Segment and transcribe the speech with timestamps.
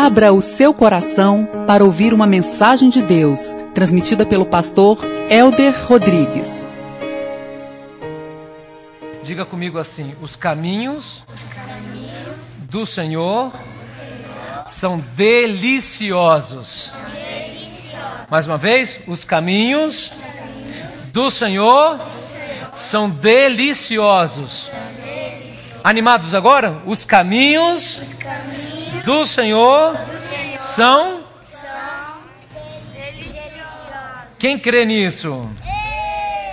[0.00, 3.40] Abra o seu coração para ouvir uma mensagem de Deus,
[3.74, 4.96] transmitida pelo pastor
[5.28, 6.48] Elder Rodrigues.
[9.24, 11.24] Diga comigo assim: os caminhos,
[12.70, 13.52] do Senhor,
[14.68, 16.92] são deliciosos.
[18.30, 20.12] Mais uma vez, os caminhos,
[21.12, 21.98] do Senhor,
[22.76, 24.70] são deliciosos.
[25.82, 26.82] Animados agora?
[26.86, 28.00] Os caminhos,
[29.08, 29.96] do Senhor,
[30.58, 31.24] são.
[34.38, 35.50] Quem crê nisso?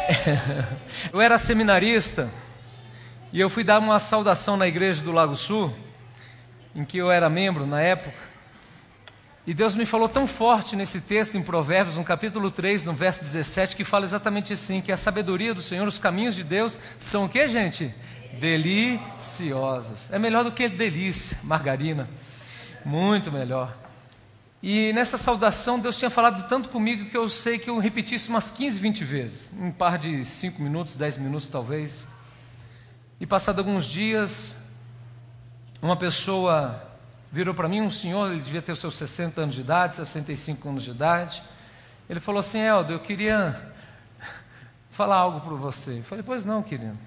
[1.11, 2.29] Eu era seminarista
[3.33, 5.73] e eu fui dar uma saudação na igreja do Lago Sul,
[6.73, 8.15] em que eu era membro na época.
[9.45, 13.21] E Deus me falou tão forte nesse texto em Provérbios, no capítulo 3, no verso
[13.21, 17.25] 17, que fala exatamente assim: que a sabedoria do Senhor, os caminhos de Deus são
[17.25, 17.93] o que, gente?
[18.39, 20.09] Deliciosos.
[20.09, 22.07] É melhor do que delícia, margarina.
[22.85, 23.75] Muito melhor.
[24.61, 28.29] E nessa saudação, Deus tinha falado tanto comigo que eu sei que eu repeti isso
[28.29, 32.07] umas 15, 20 vezes, um par de 5 minutos, 10 minutos talvez.
[33.19, 34.55] E passado alguns dias,
[35.81, 36.79] uma pessoa
[37.31, 40.83] virou para mim, um senhor, ele devia ter seus 60 anos de idade, 65 anos
[40.83, 41.41] de idade.
[42.07, 43.73] Ele falou assim: Eldo, eu queria
[44.91, 45.99] falar algo para você.
[45.99, 46.97] Eu falei: Pois não, querido.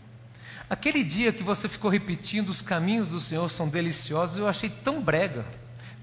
[0.68, 5.00] Aquele dia que você ficou repetindo os caminhos do Senhor são deliciosos, eu achei tão
[5.00, 5.44] brega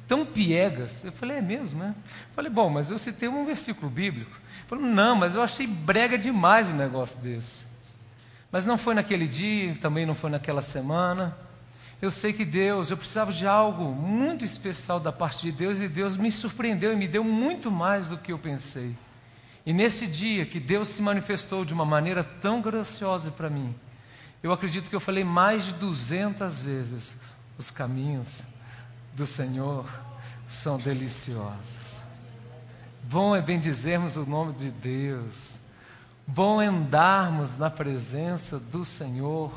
[0.07, 1.03] tão piegas.
[1.03, 1.95] Eu falei, é mesmo, né?
[2.35, 4.31] Falei, bom, mas eu citei um versículo bíblico.
[4.67, 7.65] Falou, não, mas eu achei brega demais um negócio desse.
[8.51, 11.37] Mas não foi naquele dia, também não foi naquela semana.
[12.01, 15.87] Eu sei que Deus, eu precisava de algo muito especial da parte de Deus e
[15.87, 18.95] Deus me surpreendeu e me deu muito mais do que eu pensei.
[19.65, 23.73] E nesse dia que Deus se manifestou de uma maneira tão graciosa para mim,
[24.43, 27.17] eu acredito que eu falei mais de 200 vezes
[27.57, 28.43] os caminhos
[29.15, 29.89] do Senhor
[30.47, 32.03] são deliciosos.
[33.03, 35.55] Bom é bendizermos o nome de Deus.
[36.27, 39.51] Bom é andarmos na presença do Senhor.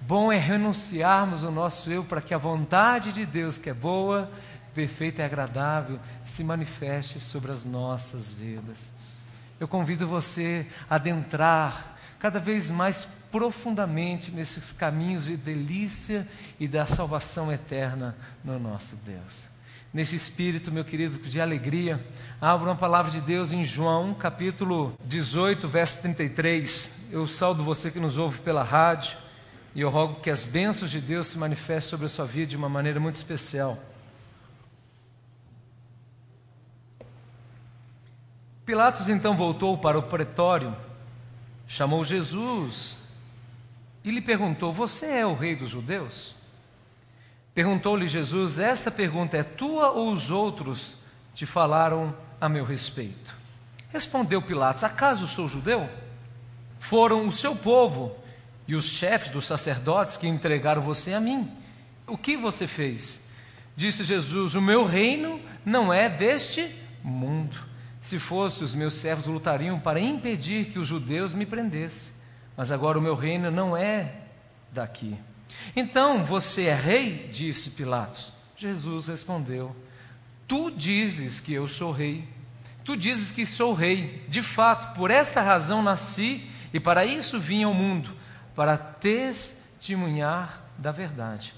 [0.00, 4.30] Bom é renunciarmos o nosso eu para que a vontade de Deus, que é boa,
[4.74, 8.92] perfeita e agradável, se manifeste sobre as nossas vidas.
[9.60, 16.28] Eu convido você a adentrar cada vez mais profundamente nesses caminhos de delícia
[16.60, 19.48] e da salvação eterna no nosso Deus.
[19.92, 22.04] Nesse espírito, meu querido, de alegria,
[22.40, 26.92] abro uma palavra de Deus em João, capítulo 18, verso 33.
[27.10, 29.16] Eu saldo você que nos ouve pela rádio
[29.74, 32.56] e eu rogo que as bênçãos de Deus se manifestem sobre a sua vida de
[32.56, 33.78] uma maneira muito especial.
[38.64, 40.76] Pilatos então voltou para o pretório,
[41.66, 43.01] chamou Jesus
[44.04, 46.34] e lhe perguntou: Você é o rei dos judeus?
[47.54, 50.96] Perguntou-lhe Jesus: Esta pergunta é tua ou os outros
[51.34, 53.34] te falaram a meu respeito?
[53.90, 55.88] Respondeu Pilatos: Acaso sou judeu?
[56.78, 58.16] Foram o seu povo
[58.66, 61.50] e os chefes dos sacerdotes que entregaram você a mim.
[62.06, 63.20] O que você fez?
[63.76, 66.74] Disse Jesus: O meu reino não é deste
[67.04, 67.56] mundo.
[68.00, 72.11] Se fosse, os meus servos lutariam para impedir que os judeus me prendessem
[72.56, 74.14] mas agora o meu reino não é
[74.70, 75.18] daqui.
[75.74, 77.28] Então você é rei?
[77.32, 78.32] disse Pilatos.
[78.56, 79.74] Jesus respondeu:
[80.46, 82.28] Tu dizes que eu sou rei.
[82.84, 84.24] Tu dizes que sou rei.
[84.28, 88.10] De fato, por esta razão nasci e para isso vim ao mundo
[88.54, 91.54] para testemunhar da verdade.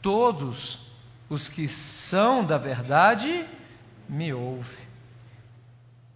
[0.00, 0.80] Todos
[1.28, 3.44] os que são da verdade
[4.08, 4.88] me ouvem.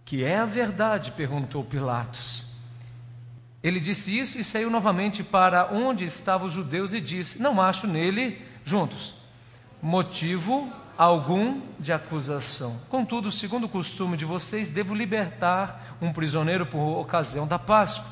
[0.05, 1.11] Que é a verdade?
[1.11, 2.52] perguntou Pilatos.
[3.63, 7.87] Ele disse isso e saiu novamente para onde estavam os judeus e disse: Não acho
[7.87, 9.15] nele, juntos,
[9.81, 12.79] motivo algum de acusação.
[12.89, 18.11] Contudo, segundo o costume de vocês, devo libertar um prisioneiro por ocasião da Páscoa.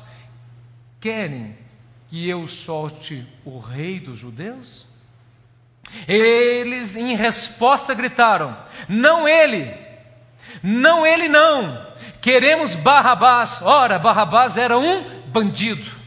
[0.98, 1.54] Querem
[2.08, 4.86] que eu solte o rei dos judeus?
[6.08, 8.56] Eles, em resposta, gritaram:
[8.88, 9.70] Não ele!
[10.62, 11.86] Não ele não!
[12.22, 13.60] Queremos Barrabás.
[13.62, 16.02] Ora, Barrabás era um bandido.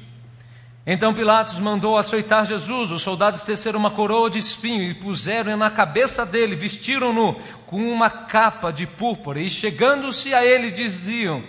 [0.85, 2.91] Então Pilatos mandou açoitar Jesus.
[2.91, 8.09] Os soldados teceram uma coroa de espinho e puseram na cabeça dele, vestiram-no com uma
[8.09, 11.43] capa de púrpura e, chegando-se a ele, diziam: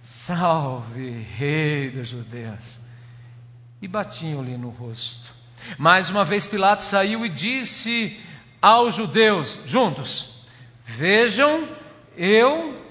[0.00, 2.80] Salve, Rei dos Judeus!
[3.82, 5.34] E batiam-lhe no rosto.
[5.76, 8.18] Mais uma vez Pilatos saiu e disse
[8.60, 10.46] aos judeus, juntos:
[10.86, 11.68] Vejam,
[12.16, 12.81] eu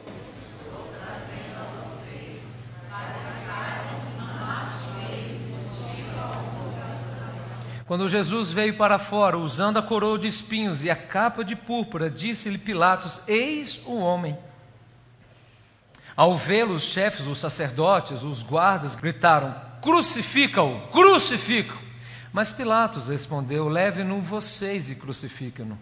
[7.91, 12.09] Quando Jesus veio para fora, usando a coroa de espinhos e a capa de púrpura,
[12.09, 14.37] disse-lhe Pilatos: Eis o homem.
[16.15, 21.77] Ao vê-lo, os chefes, os sacerdotes, os guardas gritaram: Crucifica-o, crucifica-o.
[22.31, 25.77] Mas Pilatos respondeu: Leve-no vocês e crucifiquem-no.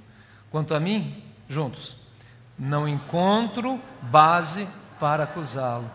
[0.49, 1.95] Quanto a mim, juntos,
[2.57, 4.67] não encontro base
[4.99, 5.91] para acusá-lo.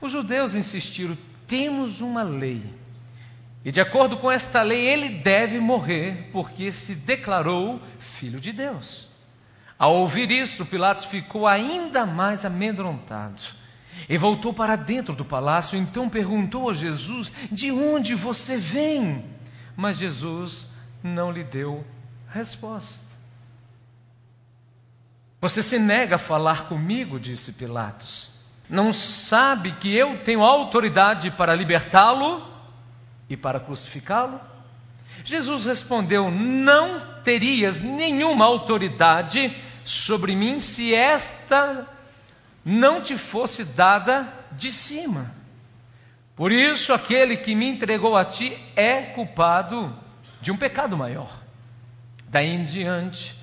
[0.00, 1.16] Os judeus insistiram:
[1.46, 2.81] temos uma lei.
[3.64, 9.08] E de acordo com esta lei, ele deve morrer, porque se declarou filho de Deus.
[9.78, 13.42] Ao ouvir isso, Pilatos ficou ainda mais amedrontado
[14.08, 15.78] e voltou para dentro do palácio.
[15.78, 19.24] Então perguntou a Jesus: De onde você vem?
[19.76, 20.68] Mas Jesus
[21.02, 21.84] não lhe deu
[22.32, 23.04] resposta.
[25.40, 28.30] Você se nega a falar comigo, disse Pilatos.
[28.70, 32.51] Não sabe que eu tenho autoridade para libertá-lo
[33.32, 34.40] e para crucificá-lo?
[35.24, 41.86] Jesus respondeu: Não terias nenhuma autoridade sobre mim se esta
[42.64, 45.34] não te fosse dada de cima.
[46.36, 49.96] Por isso, aquele que me entregou a ti é culpado
[50.40, 51.40] de um pecado maior.
[52.28, 53.34] Daí em diante,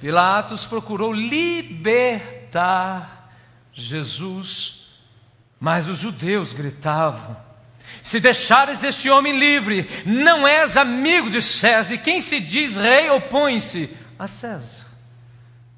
[0.00, 3.32] Pilatos procurou libertar
[3.72, 4.86] Jesus,
[5.60, 7.51] mas os judeus gritavam:
[8.02, 13.10] Se deixares este homem livre, não és amigo de César, e quem se diz rei
[13.10, 14.86] opõe-se a César.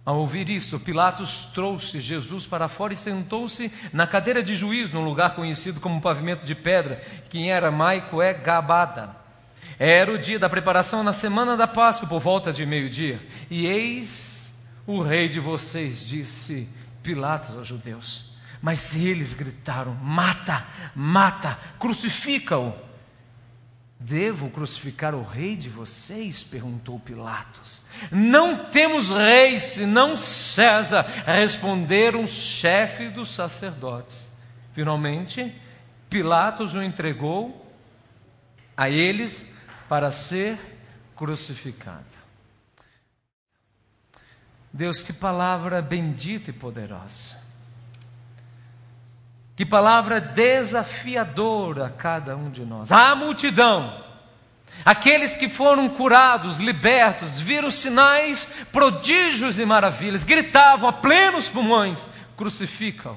[0.05, 5.05] Ao ouvir isso, Pilatos trouxe Jesus para fora e sentou-se na cadeira de juiz, num
[5.05, 9.17] lugar conhecido como pavimento de pedra, que em aramaico é Gabada.
[9.79, 13.21] Era o dia da preparação na semana da Páscoa, por volta de meio-dia.
[13.51, 14.55] E eis
[14.87, 16.69] o rei de vocês, disse
[17.03, 18.34] Pilatos aos judeus.
[18.65, 22.73] Mas eles gritaram: Mata, mata, crucifica-o.
[24.01, 26.43] Devo crucificar o rei de vocês?
[26.43, 27.83] perguntou Pilatos.
[28.11, 34.31] Não temos rei senão César, responderam os chefes dos sacerdotes.
[34.73, 35.55] Finalmente,
[36.09, 37.71] Pilatos o entregou
[38.75, 39.45] a eles
[39.91, 40.59] para ser
[41.15, 42.15] crucificado.
[44.73, 47.44] Deus, que palavra bendita e poderosa.
[49.57, 52.91] Que palavra desafiadora a cada um de nós.
[52.91, 54.03] A multidão,
[54.85, 63.17] aqueles que foram curados, libertos, viram sinais, prodígios e maravilhas, gritavam a plenos pulmões: crucificam,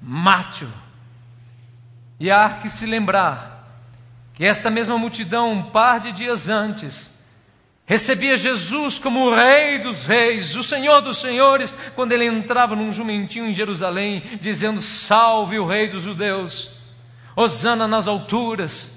[0.00, 0.70] mate-o.
[2.20, 3.54] E há que se lembrar
[4.34, 7.13] que esta mesma multidão, um par de dias antes,
[7.86, 12.92] recebia Jesus como o Rei dos Reis, o Senhor dos Senhores, quando ele entrava num
[12.92, 16.70] jumentinho em Jerusalém, dizendo: Salve o Rei dos Judeus,
[17.36, 18.94] Hosana nas alturas.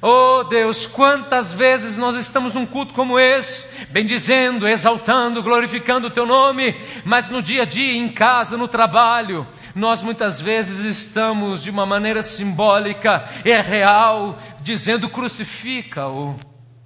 [0.00, 6.24] Oh Deus, quantas vezes nós estamos num culto como esse, bendizendo, exaltando, glorificando o Teu
[6.24, 11.70] nome, mas no dia a dia, em casa, no trabalho, nós muitas vezes estamos de
[11.70, 16.38] uma maneira simbólica e real, dizendo crucifica-o,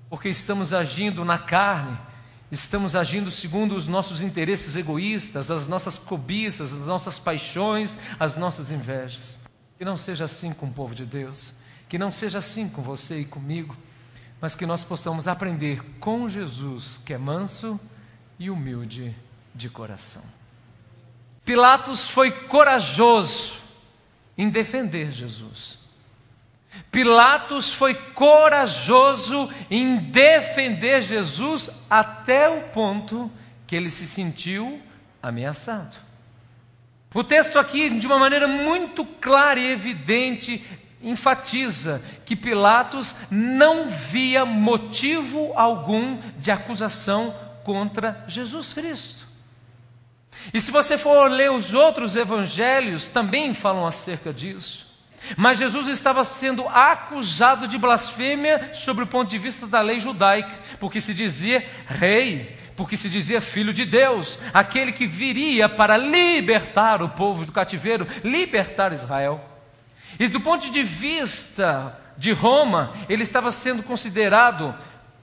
[0.09, 1.99] porque estamos agindo na carne,
[2.51, 8.71] estamos agindo segundo os nossos interesses egoístas, as nossas cobiças, as nossas paixões, as nossas
[8.71, 9.39] invejas.
[9.79, 11.53] Que não seja assim com o povo de Deus,
[11.89, 13.77] que não seja assim com você e comigo,
[14.41, 17.81] mas que nós possamos aprender com Jesus, que é manso
[18.39, 19.15] e humilde
[19.55, 20.23] de coração.
[21.45, 23.55] Pilatos foi corajoso
[24.37, 25.86] em defender Jesus.
[26.91, 33.31] Pilatos foi corajoso em defender Jesus até o ponto
[33.67, 34.81] que ele se sentiu
[35.23, 35.97] ameaçado.
[37.13, 40.65] O texto aqui, de uma maneira muito clara e evidente,
[41.03, 49.27] enfatiza que Pilatos não via motivo algum de acusação contra Jesus Cristo.
[50.53, 54.86] E se você for ler os outros evangelhos, também falam acerca disso.
[55.37, 60.61] Mas Jesus estava sendo acusado de blasfêmia sobre o ponto de vista da lei judaica,
[60.79, 67.03] porque se dizia rei, porque se dizia filho de Deus, aquele que viria para libertar
[67.03, 69.41] o povo do cativeiro, libertar Israel.
[70.19, 74.75] E do ponto de vista de Roma, ele estava sendo considerado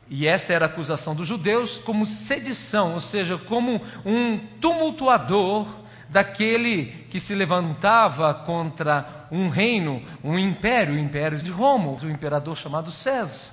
[0.09, 5.65] e essa era a acusação dos judeus como sedição, ou seja, como um tumultuador
[6.13, 12.55] daquele que se levantava contra um reino, um império, o império de Roma, o imperador
[12.55, 13.51] chamado César.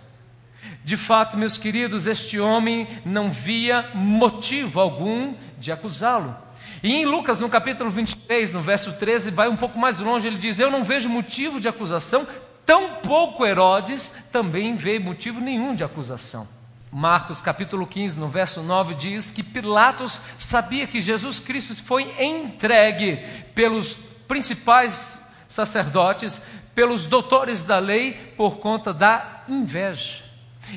[0.85, 6.37] De fato, meus queridos, este homem não via motivo algum de acusá-lo.
[6.83, 10.37] E em Lucas, no capítulo 23, no verso 13, vai um pouco mais longe, ele
[10.37, 12.27] diz: Eu não vejo motivo de acusação,
[12.67, 16.47] Tampouco Herodes também vê motivo nenhum de acusação.
[16.93, 23.19] Marcos capítulo 15, no verso 9, diz que Pilatos sabia que Jesus Cristo foi entregue
[23.55, 26.43] pelos principais sacerdotes,
[26.75, 30.25] pelos doutores da lei, por conta da inveja.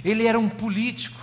[0.05, 1.22] Ele era um político.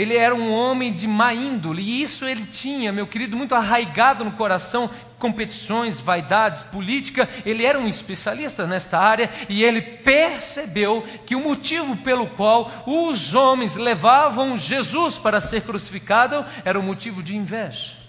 [0.00, 4.24] Ele era um homem de má índole, e isso ele tinha, meu querido, muito arraigado
[4.24, 4.88] no coração,
[5.18, 7.28] competições, vaidades, política.
[7.44, 13.34] Ele era um especialista nesta área e ele percebeu que o motivo pelo qual os
[13.34, 17.99] homens levavam Jesus para ser crucificado era o motivo de inveja.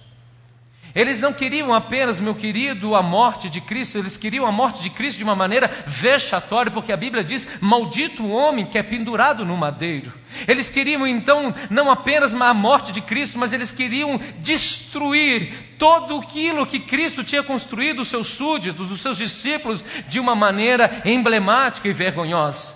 [0.94, 4.90] Eles não queriam apenas, meu querido, a morte de Cristo, eles queriam a morte de
[4.90, 9.46] Cristo de uma maneira vexatória, porque a Bíblia diz: Maldito o homem que é pendurado
[9.46, 10.12] no madeiro.
[10.48, 16.66] Eles queriam então não apenas a morte de Cristo, mas eles queriam destruir todo aquilo
[16.66, 21.94] que Cristo tinha construído, os seus súditos, os seus discípulos, de uma maneira emblemática e
[21.94, 22.76] vergonhosa.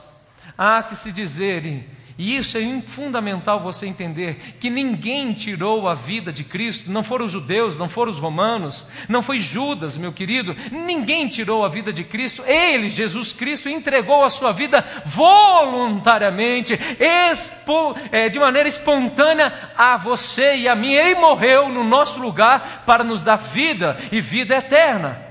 [0.58, 6.32] Há que se dizer e isso é fundamental você entender que ninguém tirou a vida
[6.32, 10.56] de Cristo, não foram os judeus, não foram os romanos, não foi Judas, meu querido,
[10.72, 17.94] ninguém tirou a vida de Cristo, ele, Jesus Cristo, entregou a sua vida voluntariamente, expo,
[18.10, 23.04] é, de maneira espontânea a você e a mim, ele morreu no nosso lugar para
[23.04, 25.25] nos dar vida e vida eterna.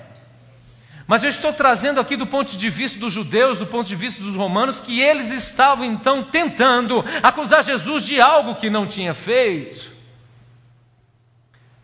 [1.07, 4.23] Mas eu estou trazendo aqui do ponto de vista dos judeus, do ponto de vista
[4.23, 9.93] dos romanos, que eles estavam então tentando acusar Jesus de algo que não tinha feito.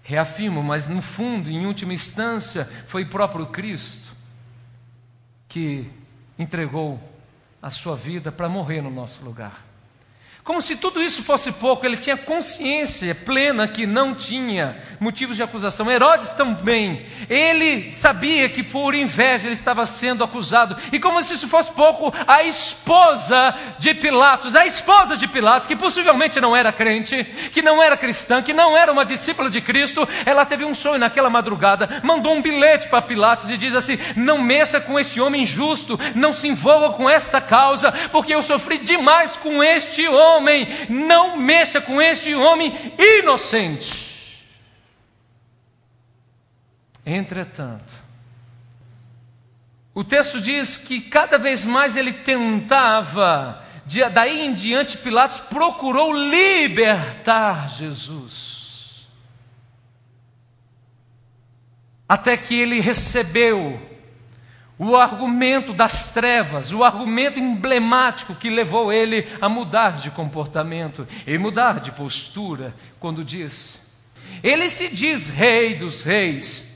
[0.02, 4.10] Reafirmo, mas no fundo, em última instância, foi o próprio Cristo
[5.48, 5.90] que
[6.38, 6.98] entregou
[7.60, 9.69] a sua vida para morrer no nosso lugar.
[10.50, 15.44] Como se tudo isso fosse pouco, ele tinha consciência plena que não tinha motivos de
[15.44, 15.88] acusação.
[15.88, 20.76] Herodes também, ele sabia que por inveja ele estava sendo acusado.
[20.90, 25.76] E como se isso fosse pouco, a esposa de Pilatos, a esposa de Pilatos, que
[25.76, 30.06] possivelmente não era crente, que não era cristã, que não era uma discípula de Cristo,
[30.26, 34.36] ela teve um sonho naquela madrugada, mandou um bilhete para Pilatos e diz assim: Não
[34.36, 39.36] mexa com este homem justo, não se envolva com esta causa, porque eu sofri demais
[39.36, 44.10] com este homem homem, não mexa com este homem inocente.
[47.04, 47.94] Entretanto,
[49.94, 53.64] o texto diz que cada vez mais ele tentava,
[54.12, 59.08] daí em diante, Pilatos procurou libertar Jesus.
[62.08, 63.89] Até que ele recebeu
[64.82, 71.36] o argumento das trevas, o argumento emblemático que levou ele a mudar de comportamento e
[71.36, 73.78] mudar de postura, quando diz:
[74.42, 76.74] Ele se diz rei dos reis,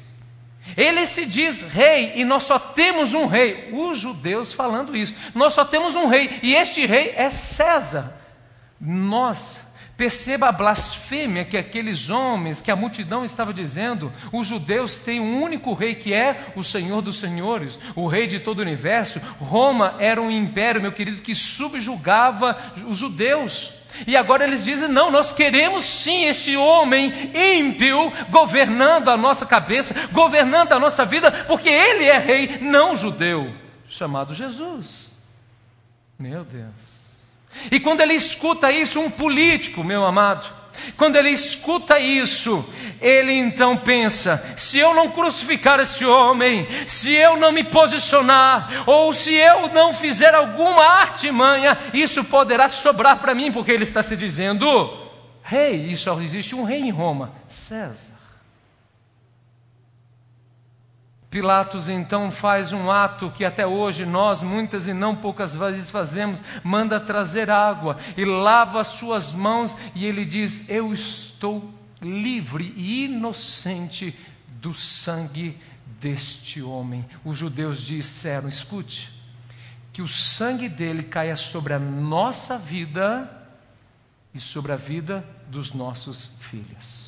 [0.76, 3.70] ele se diz rei e nós só temos um rei.
[3.72, 8.12] Os judeus falando isso, nós só temos um rei e este rei é César.
[8.78, 9.63] Nós
[9.96, 14.12] Perceba a blasfêmia que aqueles homens, que a multidão estava dizendo.
[14.32, 18.40] Os judeus têm um único rei que é o Senhor dos Senhores, o rei de
[18.40, 19.20] todo o universo.
[19.38, 22.58] Roma era um império, meu querido, que subjugava
[22.88, 23.72] os judeus.
[24.04, 29.94] E agora eles dizem: não, nós queremos sim este homem ímpio governando a nossa cabeça,
[30.10, 33.54] governando a nossa vida, porque ele é rei não judeu,
[33.88, 35.12] chamado Jesus.
[36.18, 36.93] Meu Deus.
[37.70, 40.46] E quando ele escuta isso, um político, meu amado,
[40.96, 42.64] quando ele escuta isso,
[43.00, 49.12] ele então pensa: se eu não crucificar esse homem, se eu não me posicionar, ou
[49.12, 54.16] se eu não fizer alguma artimanha, isso poderá sobrar para mim, porque ele está se
[54.16, 54.66] dizendo:
[55.42, 58.13] rei, e só existe um rei em Roma, César.
[61.34, 66.40] Pilatos então faz um ato que até hoje nós, muitas e não poucas vezes, fazemos:
[66.62, 73.06] manda trazer água e lava as suas mãos, e ele diz: Eu estou livre e
[73.06, 75.58] inocente do sangue
[76.00, 77.04] deste homem.
[77.24, 79.12] Os judeus disseram: escute,
[79.92, 83.28] que o sangue dele caia sobre a nossa vida
[84.32, 87.03] e sobre a vida dos nossos filhos.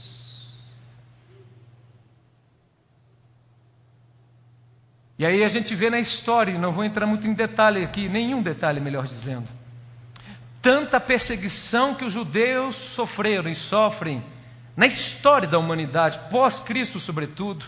[5.19, 8.43] E aí a gente vê na história, não vou entrar muito em detalhe aqui, nenhum
[8.43, 9.49] detalhe, melhor dizendo.
[10.61, 14.23] Tanta perseguição que os judeus sofreram e sofrem
[14.77, 17.65] na história da humanidade, pós-Cristo, sobretudo.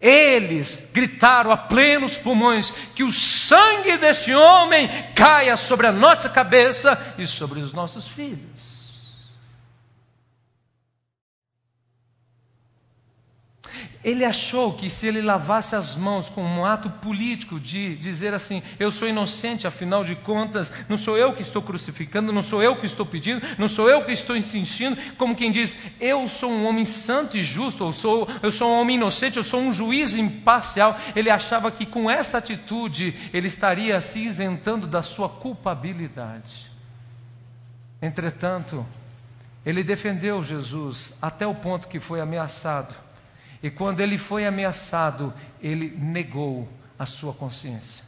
[0.00, 7.14] Eles gritaram a plenos pulmões que o sangue deste homem caia sobre a nossa cabeça
[7.18, 8.75] e sobre os nossos filhos.
[14.06, 18.62] Ele achou que se ele lavasse as mãos com um ato político de dizer assim:
[18.78, 22.76] eu sou inocente, afinal de contas, não sou eu que estou crucificando, não sou eu
[22.76, 26.66] que estou pedindo, não sou eu que estou insistindo, como quem diz: eu sou um
[26.66, 30.14] homem santo e justo, eu sou, eu sou um homem inocente, eu sou um juiz
[30.14, 30.96] imparcial.
[31.16, 36.70] Ele achava que com essa atitude ele estaria se isentando da sua culpabilidade.
[38.00, 38.86] Entretanto,
[39.64, 43.05] ele defendeu Jesus até o ponto que foi ameaçado
[43.62, 48.06] e quando ele foi ameaçado, ele negou a sua consciência.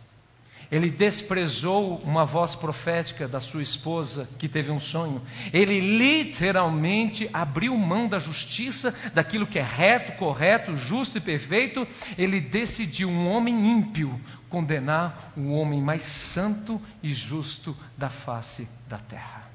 [0.70, 5.22] Ele desprezou uma voz profética da sua esposa que teve um sonho.
[5.50, 11.88] Ele literalmente abriu mão da justiça, daquilo que é reto, correto, justo e perfeito.
[12.18, 18.98] Ele decidiu, um homem ímpio, condenar o homem mais santo e justo da face da
[18.98, 19.48] terra.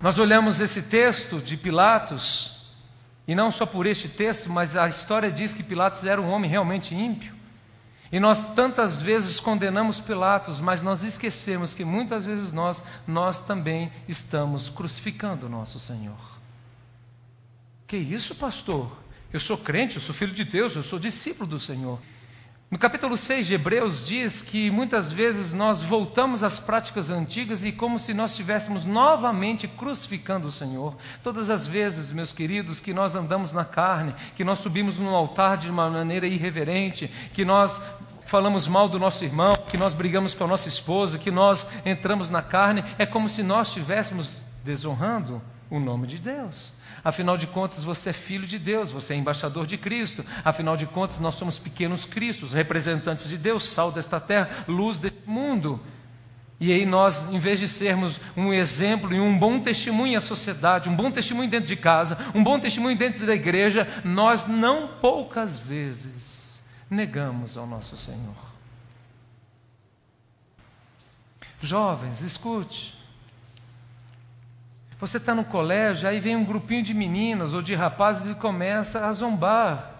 [0.00, 2.61] Nós olhamos esse texto de Pilatos
[3.26, 6.50] e não só por este texto, mas a história diz que Pilatos era um homem
[6.50, 7.34] realmente ímpio.
[8.10, 13.90] E nós tantas vezes condenamos Pilatos, mas nós esquecemos que muitas vezes nós, nós também
[14.06, 16.38] estamos crucificando o nosso Senhor.
[17.86, 18.90] Que isso, pastor?
[19.32, 21.98] Eu sou crente, eu sou filho de Deus, eu sou discípulo do Senhor.
[22.72, 27.70] No capítulo 6 de Hebreus diz que muitas vezes nós voltamos às práticas antigas e
[27.70, 30.96] como se nós estivéssemos novamente crucificando o Senhor.
[31.22, 35.58] Todas as vezes, meus queridos, que nós andamos na carne, que nós subimos no altar
[35.58, 37.78] de uma maneira irreverente, que nós
[38.24, 42.30] falamos mal do nosso irmão, que nós brigamos com a nossa esposa, que nós entramos
[42.30, 46.70] na carne, é como se nós estivéssemos desonrando o nome de Deus.
[47.02, 50.22] Afinal de contas, você é filho de Deus, você é embaixador de Cristo.
[50.44, 55.22] Afinal de contas, nós somos pequenos cristos, representantes de Deus, sal desta terra, luz deste
[55.24, 55.80] mundo.
[56.60, 60.90] E aí nós, em vez de sermos um exemplo e um bom testemunho à sociedade,
[60.90, 65.58] um bom testemunho dentro de casa, um bom testemunho dentro da igreja, nós não poucas
[65.58, 66.60] vezes
[66.90, 68.36] negamos ao nosso Senhor.
[71.62, 73.01] Jovens, escute.
[75.02, 79.04] Você está no colégio, aí vem um grupinho de meninas ou de rapazes e começa
[79.04, 79.96] a zombar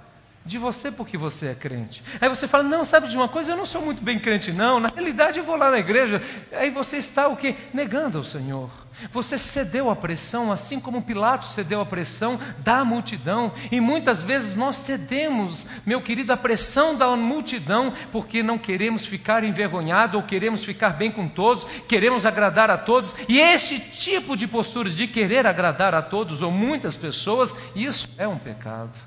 [0.47, 2.05] de você porque você é crente.
[2.21, 4.79] Aí você fala: "Não, sabe de uma coisa, eu não sou muito bem crente não.
[4.79, 6.23] Na realidade eu vou lá na igreja".
[6.53, 7.57] Aí você está o quê?
[7.75, 8.71] Negando ao Senhor.
[9.13, 13.53] Você cedeu à pressão, assim como Pilatos cedeu à pressão da multidão.
[13.71, 19.45] E muitas vezes nós cedemos, meu querido, à pressão da multidão, porque não queremos ficar
[19.45, 23.15] envergonhados ou queremos ficar bem com todos, queremos agradar a todos.
[23.29, 28.29] E este tipo de postura de querer agradar a todos ou muitas pessoas, isso é
[28.29, 28.99] um pecado.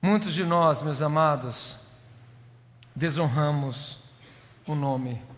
[0.00, 1.78] Muitos de nós, meus amados,
[2.94, 4.00] desonramos
[4.66, 5.31] o nome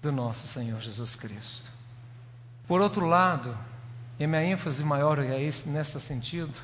[0.00, 1.70] do nosso Senhor Jesus Cristo.
[2.66, 3.56] Por outro lado,
[4.18, 6.54] e minha ênfase maior é esse, nesse sentido,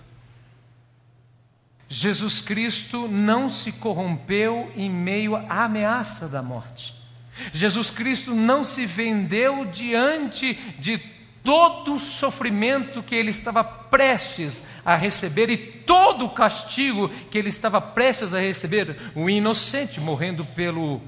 [1.88, 6.94] Jesus Cristo não se corrompeu em meio à ameaça da morte.
[7.53, 10.99] Jesus Cristo não se vendeu diante de
[11.42, 17.51] todo o sofrimento que ele estava prestes a receber e todo o castigo que ele
[17.51, 21.03] estava prestes a receber, o inocente morrendo pelo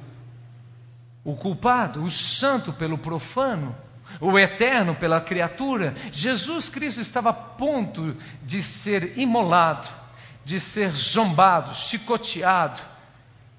[1.27, 3.75] o culpado, o santo pelo profano,
[4.21, 5.93] o eterno pela criatura.
[6.13, 9.89] Jesus Cristo estava a ponto de ser imolado,
[10.45, 12.81] de ser zombado, chicoteado,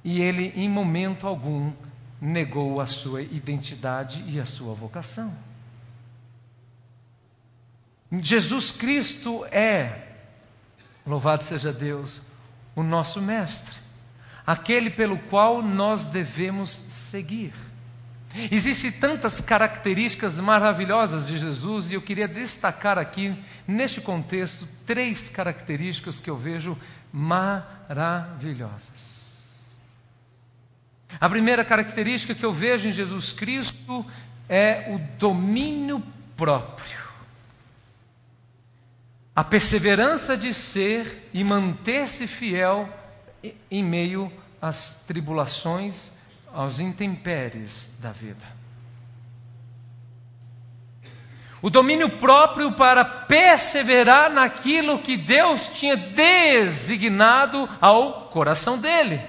[0.02, 1.74] e ele, em momento algum,
[2.22, 5.36] negou a sua identidade e a sua vocação.
[8.10, 10.14] Jesus Cristo é,
[11.06, 12.22] louvado seja Deus,
[12.74, 13.87] o nosso Mestre
[14.48, 17.54] aquele pelo qual nós devemos seguir.
[18.50, 26.22] Existem tantas características maravilhosas de Jesus e eu queria destacar aqui, neste contexto, três características
[26.22, 26.78] que eu vejo
[27.12, 29.18] maravilhosas.
[31.20, 34.06] A primeira característica que eu vejo em Jesus Cristo
[34.48, 36.02] é o domínio
[36.38, 37.06] próprio.
[39.36, 42.88] A perseverança de ser e manter-se fiel
[43.70, 46.12] em meio às tribulações,
[46.54, 48.58] aos intempéries da vida.
[51.62, 59.22] O domínio próprio para perseverar naquilo que Deus tinha designado ao coração dele.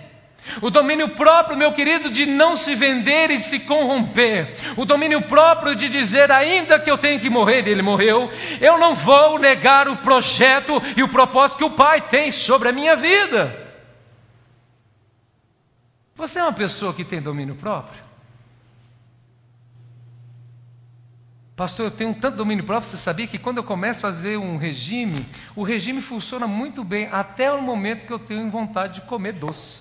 [0.63, 4.55] O domínio próprio, meu querido, de não se vender e se corromper.
[4.77, 8.95] O domínio próprio de dizer, ainda que eu tenha que morrer, ele morreu, eu não
[8.95, 13.68] vou negar o projeto e o propósito que o Pai tem sobre a minha vida.
[16.19, 18.03] Você é uma pessoa que tem domínio próprio?
[21.55, 24.57] Pastor, eu tenho tanto domínio próprio, você sabia que quando eu começo a fazer um
[24.57, 29.33] regime, o regime funciona muito bem até o momento que eu tenho vontade de comer
[29.33, 29.81] doce.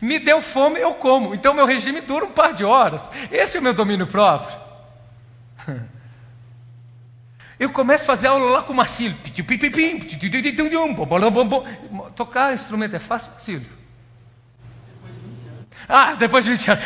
[0.00, 1.34] Me deu fome, eu como.
[1.34, 3.10] Então meu regime dura um par de horas.
[3.32, 4.56] Esse é o meu domínio próprio.
[7.58, 9.16] Eu começo a fazer aula lá com o Marcílio.
[12.14, 13.83] Tocar instrumento é fácil, Marcílio?
[15.88, 16.84] Ah, depois de 20 anos.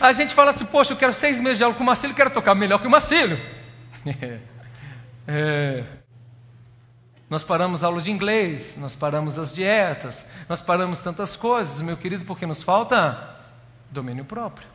[0.00, 2.30] A gente fala assim, poxa, eu quero seis meses de aula com o Marcílio, quero
[2.30, 3.38] tocar melhor que o Marcílio.
[5.30, 5.84] É.
[7.28, 12.24] Nós paramos aulas de inglês, nós paramos as dietas, nós paramos tantas coisas, meu querido,
[12.24, 13.36] porque nos falta
[13.90, 14.66] domínio próprio.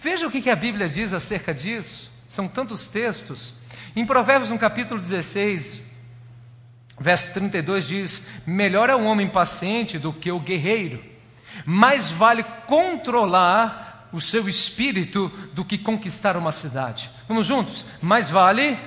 [0.00, 2.10] Veja o que a Bíblia diz acerca disso.
[2.28, 3.54] São tantos textos.
[3.94, 5.80] Em Provérbios, no capítulo 16,
[6.98, 11.02] verso 32, diz: Melhor é o homem paciente do que o guerreiro,
[11.64, 17.10] mais vale controlar o seu espírito do que conquistar uma cidade.
[17.28, 17.84] Vamos juntos?
[18.02, 18.78] Mais vale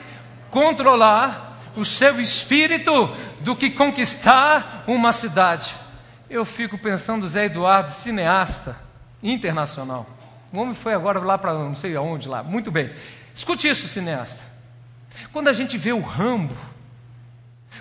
[0.49, 3.07] controlar o seu espírito
[3.39, 5.73] do que conquistar uma cidade.
[6.29, 8.77] Eu fico pensando, Zé Eduardo, cineasta
[9.21, 10.07] internacional.
[10.51, 12.43] O homem foi agora lá para não sei aonde lá.
[12.43, 12.91] Muito bem.
[13.33, 14.43] Escute isso, cineasta.
[15.31, 16.55] Quando a gente vê o Rambo,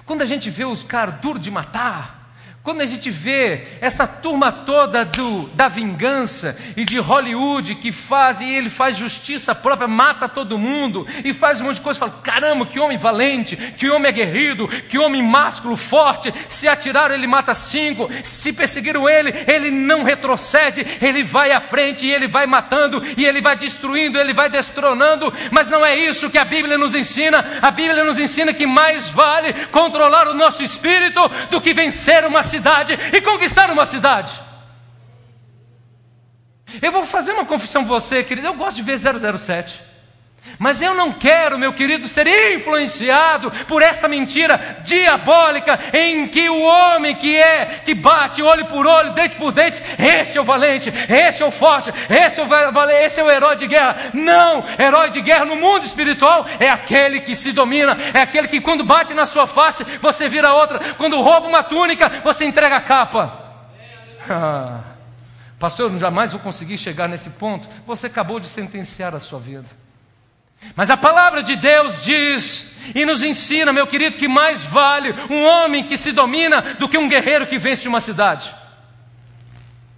[0.06, 2.21] quando a gente vê os caras duros de matar,
[2.62, 8.40] quando a gente vê essa turma toda do, da vingança e de Hollywood que faz,
[8.40, 12.20] e ele faz justiça própria, mata todo mundo e faz um monte de coisa, fala:
[12.22, 16.32] caramba, que homem valente, que homem aguerrido, que homem másculo, forte.
[16.48, 18.08] Se atiraram, ele mata cinco.
[18.22, 23.26] Se perseguiram ele, ele não retrocede, ele vai à frente e ele vai matando e
[23.26, 25.32] ele vai destruindo, ele vai destronando.
[25.50, 27.44] Mas não é isso que a Bíblia nos ensina.
[27.60, 32.51] A Bíblia nos ensina que mais vale controlar o nosso espírito do que vencer uma
[32.52, 34.40] cidade e conquistar uma cidade.
[36.80, 38.46] Eu vou fazer uma confissão para você, querido.
[38.46, 39.91] Eu gosto de ver 007.
[40.58, 46.60] Mas eu não quero, meu querido, ser influenciado por essa mentira diabólica em que o
[46.60, 50.92] homem que é, que bate olho por olho, dente por dente, este é o valente,
[51.08, 53.96] este é o forte, este é o, esse é o herói de guerra.
[54.12, 58.60] Não, herói de guerra no mundo espiritual é aquele que se domina, é aquele que
[58.60, 62.80] quando bate na sua face, você vira outra, quando rouba uma túnica, você entrega a
[62.80, 63.38] capa.
[64.30, 64.78] Ah,
[65.58, 67.68] pastor, eu jamais vou conseguir chegar nesse ponto.
[67.84, 69.81] Você acabou de sentenciar a sua vida.
[70.74, 75.44] Mas a palavra de Deus diz e nos ensina, meu querido, que mais vale um
[75.44, 78.52] homem que se domina do que um guerreiro que vence uma cidade.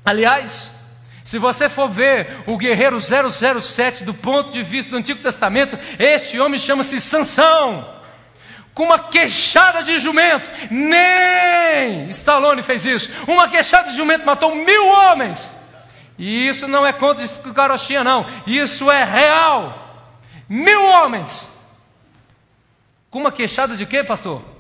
[0.04, 0.70] Aliás,
[1.24, 6.38] se você for ver o guerreiro 007 do ponto de vista do Antigo Testamento, este
[6.38, 7.92] homem chama-se Sansão.
[8.74, 13.10] Com uma queixada de jumento, nem Stallone fez isso.
[13.26, 15.50] Uma queixada de jumento matou mil homens.
[16.18, 18.26] E isso não é conto de carochinha, não.
[18.46, 19.83] Isso é real.
[20.48, 21.48] Mil homens.
[23.10, 24.53] Com uma queixada de quê, pastor?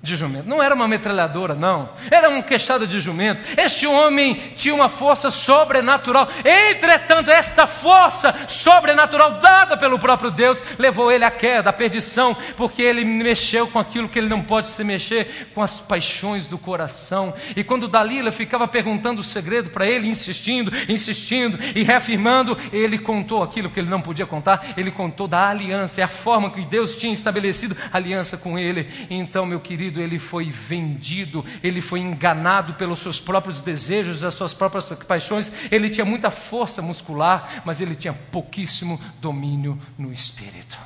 [0.00, 0.48] De jumento.
[0.48, 1.90] Não era uma metralhadora, não.
[2.08, 3.42] Era um queixado de jumento.
[3.56, 6.28] Este homem tinha uma força sobrenatural.
[6.44, 12.80] Entretanto, esta força sobrenatural dada pelo próprio Deus levou ele à queda, à perdição, porque
[12.80, 17.34] ele mexeu com aquilo que ele não pode se mexer, com as paixões do coração.
[17.56, 23.42] E quando Dalila ficava perguntando o segredo para ele, insistindo, insistindo e reafirmando, ele contou
[23.42, 24.74] aquilo que ele não podia contar.
[24.76, 28.88] Ele contou da aliança, é a forma que Deus tinha estabelecido aliança com ele.
[29.10, 34.34] Então, meu querido, querido, ele foi vendido, ele foi enganado pelos seus próprios desejos, as
[34.34, 35.50] suas próprias paixões.
[35.70, 40.78] Ele tinha muita força muscular, mas ele tinha pouquíssimo domínio no espírito.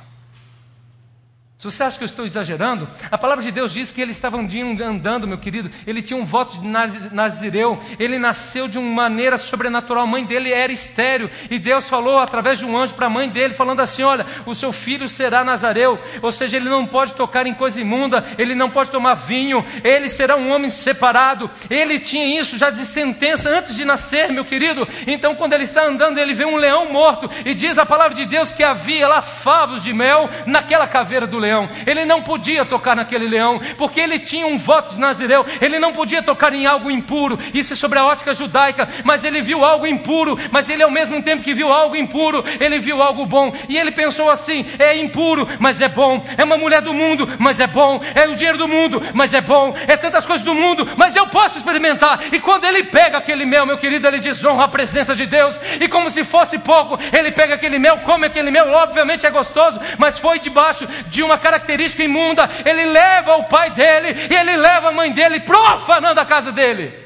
[1.63, 4.35] Se você acha que eu estou exagerando, a palavra de Deus diz que ele estava
[4.35, 9.03] um dia andando, meu querido, ele tinha um voto de Nazireu, ele nasceu de uma
[9.03, 13.05] maneira sobrenatural, a mãe dele era estéreo, e Deus falou através de um anjo para
[13.05, 16.85] a mãe dele, falando assim: Olha, o seu filho será Nazareu, ou seja, ele não
[16.85, 21.49] pode tocar em coisa imunda, ele não pode tomar vinho, ele será um homem separado.
[21.69, 24.85] Ele tinha isso já de sentença antes de nascer, meu querido.
[25.07, 28.25] Então, quando ele está andando, ele vê um leão morto, e diz a palavra de
[28.25, 31.69] Deus que havia lá favos de mel naquela caveira do leão leão.
[31.85, 35.45] Ele não podia tocar naquele leão, porque ele tinha um voto de Nazireu.
[35.61, 37.37] Ele não podia tocar em algo impuro.
[37.53, 38.89] Isso é sobre a ótica judaica.
[39.03, 40.37] Mas ele viu algo impuro.
[40.51, 43.53] Mas ele, ao mesmo tempo que viu algo impuro, ele viu algo bom.
[43.69, 46.23] E ele pensou assim: é impuro, mas é bom.
[46.37, 48.01] É uma mulher do mundo, mas é bom.
[48.15, 49.75] É o dinheiro do mundo, mas é bom.
[49.87, 52.21] É tantas coisas do mundo, mas eu posso experimentar.
[52.31, 55.59] E quando ele pega aquele mel, meu querido, ele desonra a presença de Deus.
[55.79, 58.71] E como se fosse pouco, ele pega aquele mel, come aquele mel.
[58.71, 64.15] Obviamente é gostoso, mas foi debaixo de uma característica imunda, ele leva o pai dele
[64.31, 67.03] e ele leva a mãe dele, profanando a casa dele.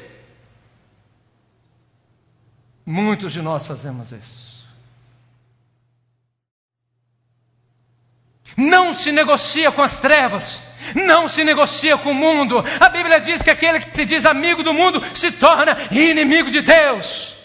[2.86, 4.48] Muitos de nós fazemos isso.
[8.56, 10.62] Não se negocia com as trevas.
[10.94, 12.64] Não se negocia com o mundo.
[12.80, 16.62] A Bíblia diz que aquele que se diz amigo do mundo se torna inimigo de
[16.62, 17.37] Deus.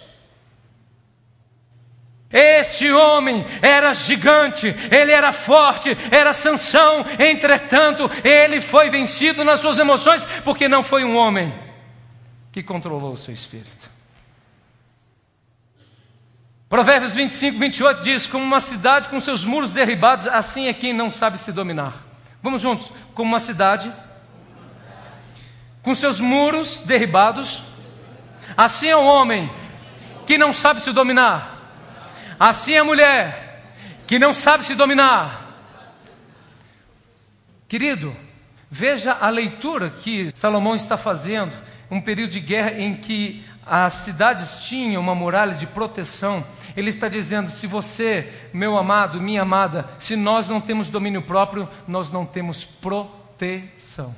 [2.33, 9.77] Este homem era gigante, ele era forte, era Sansão, entretanto, ele foi vencido nas suas
[9.77, 11.53] emoções, porque não foi um homem
[12.51, 13.87] que controlou o seu espírito.
[16.67, 21.11] Provérbios 25, 28 diz: Como uma cidade com seus muros derribados, assim é quem não
[21.11, 22.03] sabe se dominar.
[22.41, 23.93] Vamos juntos, como uma cidade
[25.83, 27.61] com seus muros derribados,
[28.57, 29.51] assim é o homem
[30.25, 31.52] que não sabe se dominar.
[32.45, 33.63] Assim é a mulher
[34.05, 35.57] que não sabe se dominar.
[37.69, 38.13] Querido,
[38.69, 41.55] veja a leitura que Salomão está fazendo,
[41.89, 46.45] um período de guerra em que as cidades tinham uma muralha de proteção.
[46.75, 51.69] Ele está dizendo: se você, meu amado, minha amada, se nós não temos domínio próprio,
[51.87, 54.13] nós não temos proteção.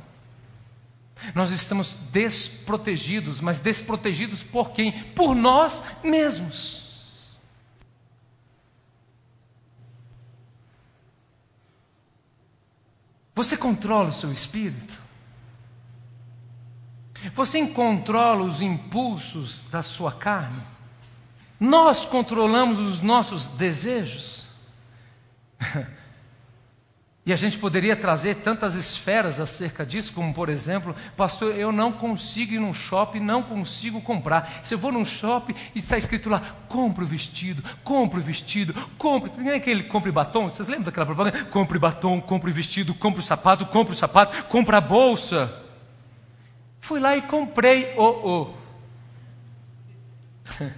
[1.35, 4.93] Nós estamos desprotegidos, mas desprotegidos por quem?
[5.13, 6.84] Por nós mesmos.
[13.35, 14.97] Você controla o seu espírito?
[17.33, 20.61] Você controla os impulsos da sua carne?
[21.59, 24.45] Nós controlamos os nossos desejos?
[27.25, 31.91] E a gente poderia trazer tantas esferas acerca disso, como por exemplo, pastor, eu não
[31.91, 34.61] consigo ir num shopping, não consigo comprar.
[34.63, 38.75] Se eu vou num shopping e está escrito lá, compre o vestido, compre o vestido,
[38.95, 39.31] compre.
[39.31, 41.45] Tem aquele compre batom, vocês lembram daquela propaganda?
[41.45, 45.51] Compre batom, compre vestido, compre o sapato, compre o sapato, compre a bolsa.
[46.79, 47.95] Fui lá e comprei.
[47.97, 48.53] Oh,
[50.51, 50.61] oh.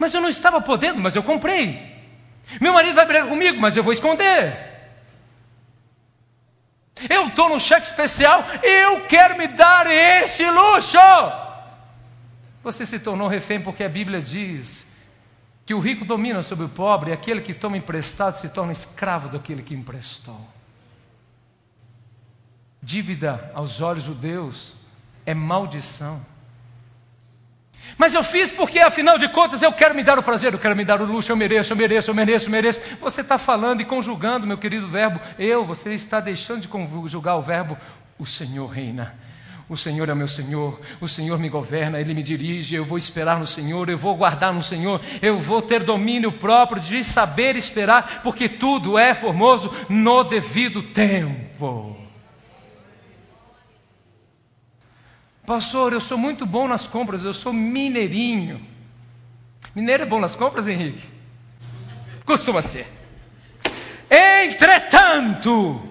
[0.00, 1.93] mas eu não estava podendo, mas eu comprei.
[2.60, 4.72] Meu marido vai brigar comigo, mas eu vou esconder.
[7.08, 10.98] Eu estou no cheque especial, eu quero me dar esse luxo.
[12.62, 14.86] Você se tornou refém porque a Bíblia diz
[15.66, 19.28] que o rico domina sobre o pobre e aquele que toma emprestado se torna escravo
[19.28, 20.40] daquele que emprestou.
[22.82, 24.74] Dívida aos olhos judeus
[25.24, 26.24] é maldição.
[27.96, 30.74] Mas eu fiz porque, afinal de contas, eu quero me dar o prazer, eu quero
[30.74, 32.80] me dar o luxo, eu mereço, eu mereço, eu mereço, eu mereço.
[33.00, 37.42] Você está falando e conjugando, meu querido verbo, eu, você está deixando de conjugar o
[37.42, 37.76] verbo,
[38.18, 39.14] o Senhor reina.
[39.68, 43.38] O Senhor é meu Senhor, o Senhor me governa, Ele me dirige, eu vou esperar
[43.38, 48.20] no Senhor, eu vou guardar no Senhor, eu vou ter domínio próprio de saber esperar,
[48.22, 52.03] porque tudo é formoso no devido tempo.
[55.46, 58.66] Pastor, eu sou muito bom nas compras, eu sou mineirinho.
[59.74, 61.06] Mineiro é bom nas compras, Henrique?
[62.24, 62.86] Costuma ser.
[64.08, 65.82] Entretanto,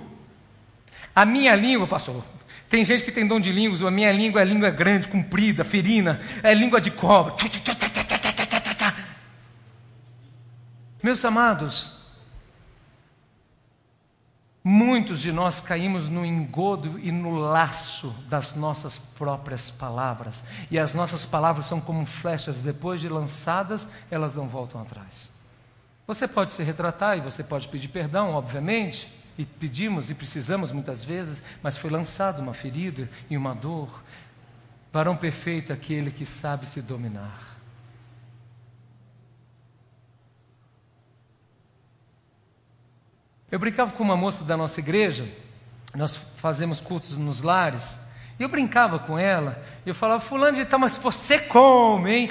[1.16, 2.24] a minha língua, pastor,
[2.68, 6.20] tem gente que tem dom de línguas, a minha língua é língua grande, comprida, ferina,
[6.42, 7.36] é língua de cobra.
[11.04, 12.03] Meus amados,
[14.64, 20.42] Muitos de nós caímos no engodo e no laço das nossas próprias palavras.
[20.72, 25.30] E as nossas palavras são como flechas, depois de lançadas, elas não voltam atrás.
[26.08, 31.04] Você pode se retratar e você pode pedir perdão, obviamente, e pedimos e precisamos muitas
[31.04, 34.02] vezes, mas foi lançada uma ferida e uma dor.
[34.94, 37.53] Para um perfeito aquele que sabe se dominar.
[43.54, 45.28] Eu brincava com uma moça da nossa igreja,
[45.94, 47.96] nós fazemos cultos nos lares,
[48.40, 52.30] e eu brincava com ela, e eu falava, fulano de tal, mas você come, hein?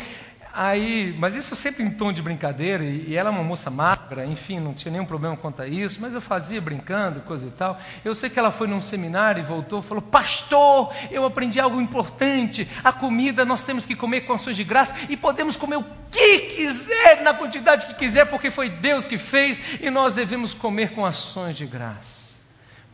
[0.55, 4.61] Aí, mas isso sempre em tom de brincadeira, e, ela é uma moça magra, enfim,
[4.61, 7.81] não tinha nenhum problema quanto a isso, mas eu fazia brincando, coisa e tal.
[8.05, 12.69] Eu sei que ela foi num seminário e voltou falou: Pastor, eu aprendi algo importante.
[12.85, 16.38] A comida nós temos que comer com ações de graça e podemos comer o que
[16.41, 21.07] quiser, na quantidade que quiser, porque foi Deus que fez e nós devemos comer com
[21.07, 22.21] ações de graça.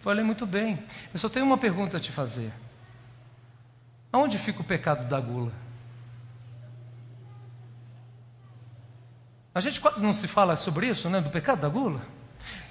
[0.01, 0.79] Falei, muito bem,
[1.12, 2.53] eu só tenho uma pergunta a te fazer:
[4.12, 5.67] Aonde fica o pecado da gula?
[9.59, 12.01] A gente quase não se fala sobre isso, né, do pecado da gula.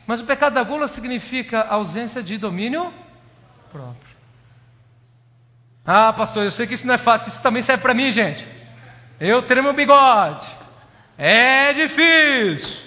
[0.06, 2.94] Mas o pecado da gula significa ausência de domínio
[3.70, 4.16] próprio.
[5.86, 8.48] Ah, pastor, eu sei que isso não é fácil, isso também serve para mim, gente.
[9.20, 10.48] Eu tremo o bigode.
[11.18, 12.87] É difícil.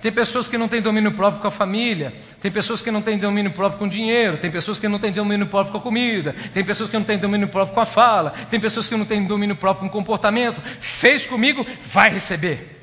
[0.00, 3.18] Tem pessoas que não têm domínio próprio com a família, tem pessoas que não têm
[3.18, 6.34] domínio próprio com o dinheiro, tem pessoas que não têm domínio próprio com a comida,
[6.54, 9.26] tem pessoas que não têm domínio próprio com a fala, tem pessoas que não têm
[9.26, 10.62] domínio próprio com o comportamento.
[10.80, 12.78] Fez comigo, vai receber.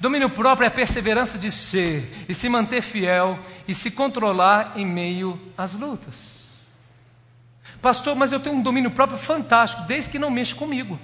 [0.00, 4.86] Domínio próprio é a perseverança de ser e se manter fiel e se controlar em
[4.86, 6.66] meio às lutas.
[7.82, 10.98] Pastor, mas eu tenho um domínio próprio fantástico, desde que não mexa comigo.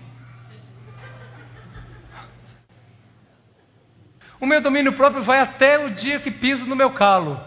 [4.42, 7.40] O meu domínio próprio vai até o dia que piso no meu calo.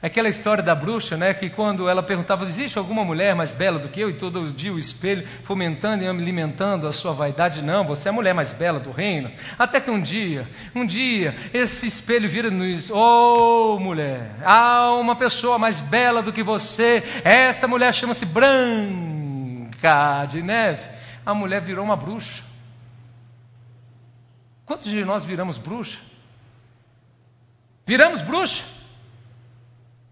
[0.00, 3.88] Aquela história da bruxa, né, que quando ela perguntava, existe alguma mulher mais bela do
[3.88, 4.08] que eu?
[4.08, 7.60] E todo dia o espelho fomentando e alimentando a sua vaidade.
[7.60, 9.32] Não, você é a mulher mais bela do reino.
[9.58, 15.58] Até que um dia, um dia, esse espelho vira nos, oh mulher, há uma pessoa
[15.58, 17.02] mais bela do que você.
[17.24, 20.88] Essa mulher chama-se Branca de Neve.
[21.26, 22.45] A mulher virou uma bruxa.
[24.66, 26.00] Quantos de nós viramos bruxa?
[27.86, 28.64] Viramos bruxa?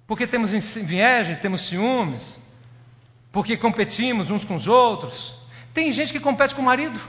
[0.06, 2.40] Porque temos inveja, temos ciúmes,
[3.32, 5.34] porque competimos uns com os outros.
[5.74, 7.00] Tem gente que compete com o marido.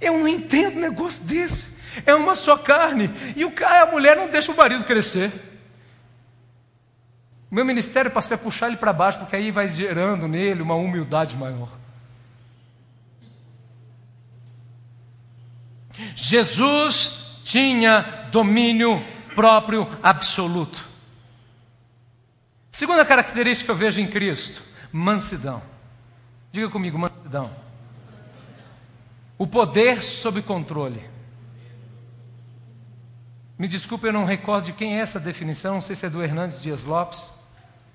[0.00, 1.68] Eu não entendo negócio desse.
[2.06, 3.10] É uma só carne.
[3.34, 5.32] E o cara, a mulher não deixa o marido crescer.
[7.50, 11.36] Meu ministério, pastor, é puxar ele para baixo, porque aí vai gerando nele uma humildade
[11.36, 11.83] maior.
[16.14, 19.02] Jesus tinha domínio
[19.34, 20.88] próprio absoluto.
[22.72, 25.62] Segunda característica que eu vejo em Cristo: mansidão.
[26.50, 27.50] Diga comigo, mansidão.
[29.38, 31.02] O poder sob controle.
[33.56, 36.22] Me desculpe, eu não recordo de quem é essa definição, não sei se é do
[36.22, 37.30] Hernandes Dias Lopes,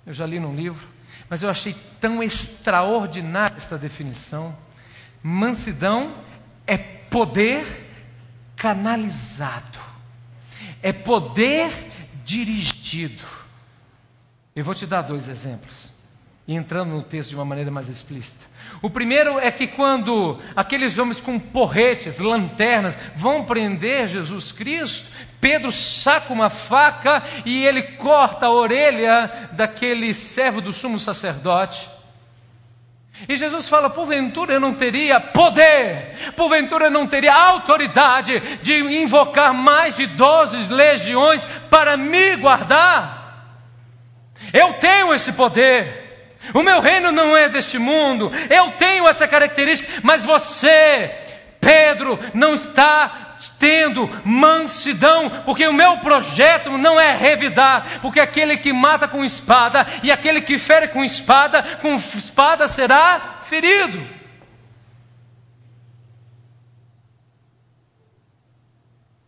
[0.05, 0.88] eu já li num livro,
[1.29, 4.55] mas eu achei tão extraordinária esta definição.
[5.21, 6.15] Mansidão
[6.65, 7.88] é poder
[8.59, 9.79] canalizado,
[10.83, 11.71] é poder
[12.25, 13.23] dirigido.
[14.53, 15.91] Eu vou te dar dois exemplos,
[16.45, 18.45] entrando no texto de uma maneira mais explícita.
[18.81, 25.71] O primeiro é que quando aqueles homens com porretes, lanternas, vão prender Jesus Cristo, Pedro
[25.71, 31.89] saca uma faca e ele corta a orelha daquele servo do sumo sacerdote.
[33.27, 39.53] E Jesus fala: porventura eu não teria poder, porventura eu não teria autoridade de invocar
[39.53, 43.19] mais de doze legiões para me guardar.
[44.53, 46.08] Eu tenho esse poder.
[46.53, 48.32] O meu reino não é deste mundo.
[48.49, 51.12] Eu tenho essa característica, mas você,
[51.60, 53.28] Pedro, não está
[53.60, 59.86] tendo mansidão, porque o meu projeto não é revidar, porque aquele que mata com espada
[60.04, 64.19] e aquele que fere com espada, com espada será ferido.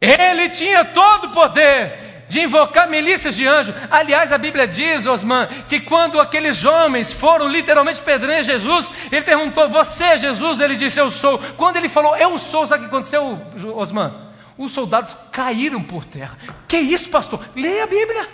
[0.01, 3.75] Ele tinha todo o poder de invocar milícias de anjos.
[3.89, 9.67] Aliás, a Bíblia diz, Osman, que quando aqueles homens foram literalmente pedrinhar Jesus, ele perguntou:
[9.67, 10.61] Você é Jesus?
[10.61, 11.37] Ele disse: Eu sou.
[11.57, 13.37] Quando ele falou: Eu sou, sabe o que aconteceu,
[13.75, 14.13] Osman?
[14.57, 16.37] Os soldados caíram por terra.
[16.69, 17.41] Que isso, pastor?
[17.53, 18.29] Leia a Bíblia.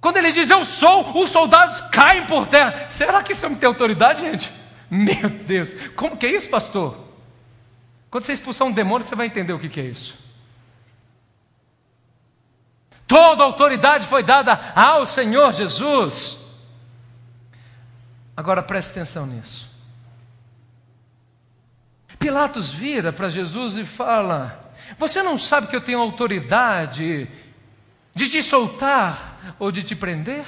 [0.00, 2.86] Quando ele diz eu sou, os soldados caem por terra.
[2.88, 4.50] Será que isso me tem autoridade, gente?
[4.90, 6.96] Meu Deus, como que é isso, pastor?
[8.10, 10.29] Quando você expulsar um demônio, você vai entender o que, que é isso.
[13.10, 16.38] Toda autoridade foi dada ao Senhor Jesus.
[18.36, 19.68] Agora preste atenção nisso.
[22.20, 27.28] Pilatos vira para Jesus e fala: Você não sabe que eu tenho autoridade
[28.14, 30.46] de te soltar ou de te prender?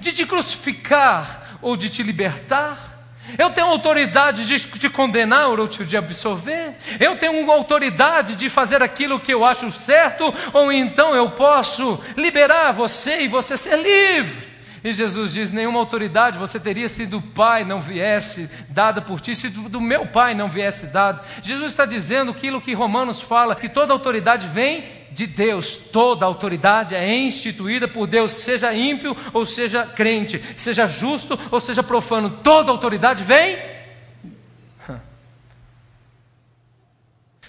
[0.00, 2.93] De te crucificar ou de te libertar?
[3.38, 6.74] Eu tenho autoridade de te condenar ou de absolver?
[7.00, 10.32] Eu tenho autoridade de fazer aquilo que eu acho certo?
[10.52, 14.53] Ou então eu posso liberar você e você ser livre?
[14.84, 19.34] E Jesus diz: nenhuma autoridade você teria se do Pai não viesse dada por ti,
[19.34, 21.26] se do, meu Pai não viesse dado.
[21.42, 26.94] Jesus está dizendo aquilo que Romanos fala: que toda autoridade vem de Deus, toda autoridade
[26.94, 32.70] é instituída por Deus, seja ímpio ou seja crente, seja justo ou seja profano, toda
[32.70, 33.56] autoridade vem.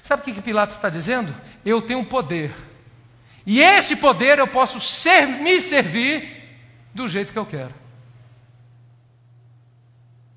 [0.02, 1.36] Sabe o que Pilatos está dizendo?
[1.65, 2.54] Eu tenho poder,
[3.45, 6.35] e esse poder eu posso ser, me servir
[6.95, 7.73] do jeito que eu quero.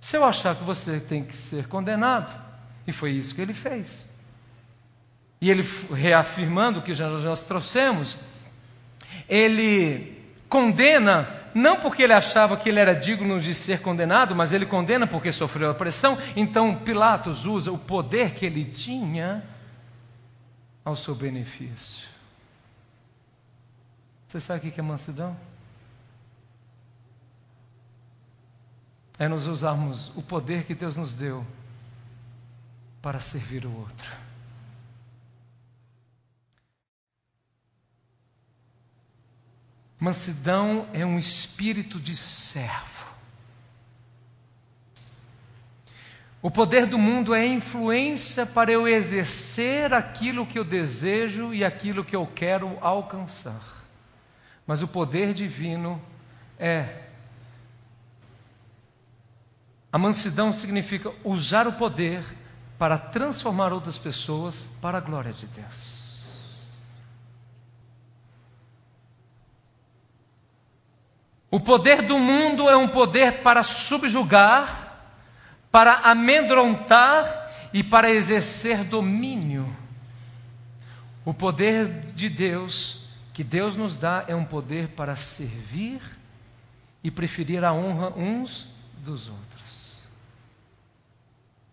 [0.00, 2.34] Se eu achar que você tem que ser condenado,
[2.84, 4.08] e foi isso que ele fez.
[5.40, 5.62] E ele,
[5.92, 8.18] reafirmando o que já nós trouxemos,
[9.28, 14.66] ele condena, não porque ele achava que ele era digno de ser condenado, mas ele
[14.66, 16.18] condena porque sofreu a pressão.
[16.34, 19.44] Então Pilatos usa o poder que ele tinha
[20.84, 22.08] ao seu benefício.
[24.26, 25.36] Você sabe o que é mansidão?
[29.18, 31.44] é nos usarmos o poder que Deus nos deu
[33.02, 34.12] para servir o outro.
[39.98, 43.08] Mansidão é um espírito de servo.
[46.40, 52.04] O poder do mundo é influência para eu exercer aquilo que eu desejo e aquilo
[52.04, 53.84] que eu quero alcançar.
[54.64, 56.00] Mas o poder divino
[56.56, 57.07] é
[59.92, 62.22] a mansidão significa usar o poder
[62.78, 66.08] para transformar outras pessoas para a glória de Deus.
[71.50, 75.12] O poder do mundo é um poder para subjugar,
[75.70, 79.74] para amedrontar e para exercer domínio.
[81.24, 83.00] O poder de Deus,
[83.32, 86.02] que Deus nos dá, é um poder para servir
[87.02, 88.68] e preferir a honra uns
[88.98, 89.47] dos outros.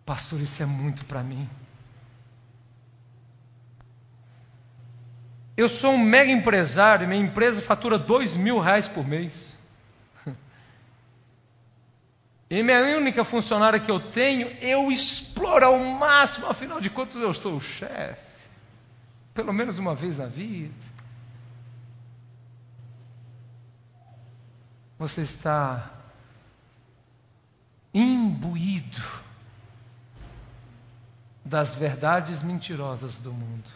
[0.06, 1.50] Pastor, isso é muito para mim.
[5.58, 9.58] Eu sou um mega empresário, minha empresa fatura dois mil reais por mês.
[12.48, 17.34] E minha única funcionária que eu tenho, eu exploro ao máximo, afinal de contas eu
[17.34, 18.22] sou o chefe.
[19.34, 20.72] Pelo menos uma vez na vida.
[25.00, 25.92] Você está
[27.92, 29.02] imbuído
[31.46, 33.70] das verdades mentirosas do mundo.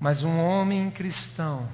[0.00, 1.68] Mas um homem cristão,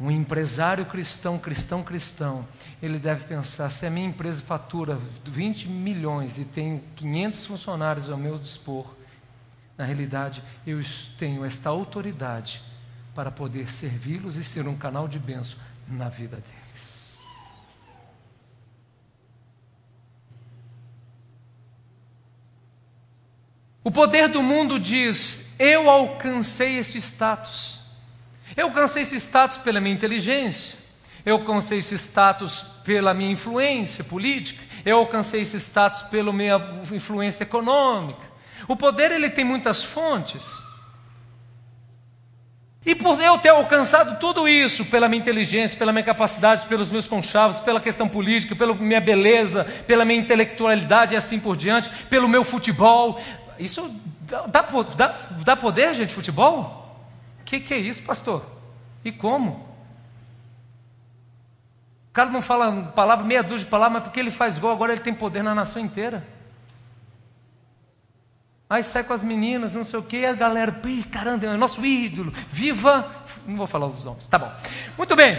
[0.00, 2.46] um empresário cristão, cristão, cristão,
[2.82, 8.18] ele deve pensar: se a minha empresa fatura 20 milhões e tenho 500 funcionários ao
[8.18, 8.94] meu dispor,
[9.76, 10.80] na realidade eu
[11.16, 12.60] tenho esta autoridade
[13.14, 15.56] para poder servi-los e ser um canal de bênção
[15.86, 16.57] na vida deles.
[23.88, 27.80] O poder do mundo diz: eu alcancei esse status.
[28.54, 30.76] Eu alcancei esse status pela minha inteligência,
[31.24, 37.44] eu alcancei esse status pela minha influência política, eu alcancei esse status pela minha influência
[37.44, 38.20] econômica.
[38.68, 40.46] O poder ele tem muitas fontes.
[42.84, 47.08] E por eu ter alcançado tudo isso pela minha inteligência, pela minha capacidade, pelos meus
[47.08, 52.28] conchavos, pela questão política, pela minha beleza, pela minha intelectualidade e assim por diante, pelo
[52.28, 53.18] meu futebol,
[53.58, 54.64] isso dá,
[54.96, 56.78] dá, dá poder, gente, futebol?
[57.48, 58.44] que, que é isso, pastor?
[59.02, 59.66] E como?
[62.10, 64.92] O cara não fala palavra, meia dúzia de palavras, mas porque ele faz gol, agora
[64.92, 66.28] ele tem poder na nação inteira.
[68.68, 70.78] Aí sai com as meninas, não sei o que, a galera,
[71.10, 73.10] caramba, é nosso ídolo, viva.
[73.46, 74.52] Não vou falar os nomes, tá bom.
[74.98, 75.38] Muito bem.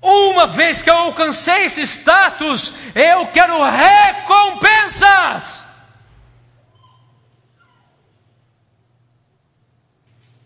[0.00, 5.62] Uma vez que eu alcancei esse status, eu quero recompensas.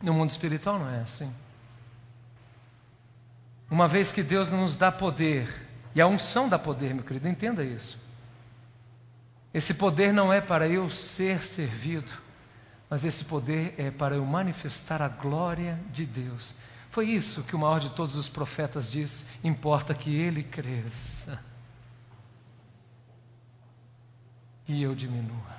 [0.07, 1.35] No mundo espiritual não é assim.
[3.69, 7.65] Uma vez que Deus nos dá poder, e a unção dá poder, meu querido, entenda
[7.65, 7.99] isso.
[9.53, 12.13] Esse poder não é para eu ser servido,
[12.89, 16.55] mas esse poder é para eu manifestar a glória de Deus.
[16.89, 21.43] Foi isso que o maior de todos os profetas disse: importa que ele cresça
[24.69, 25.56] e eu diminua.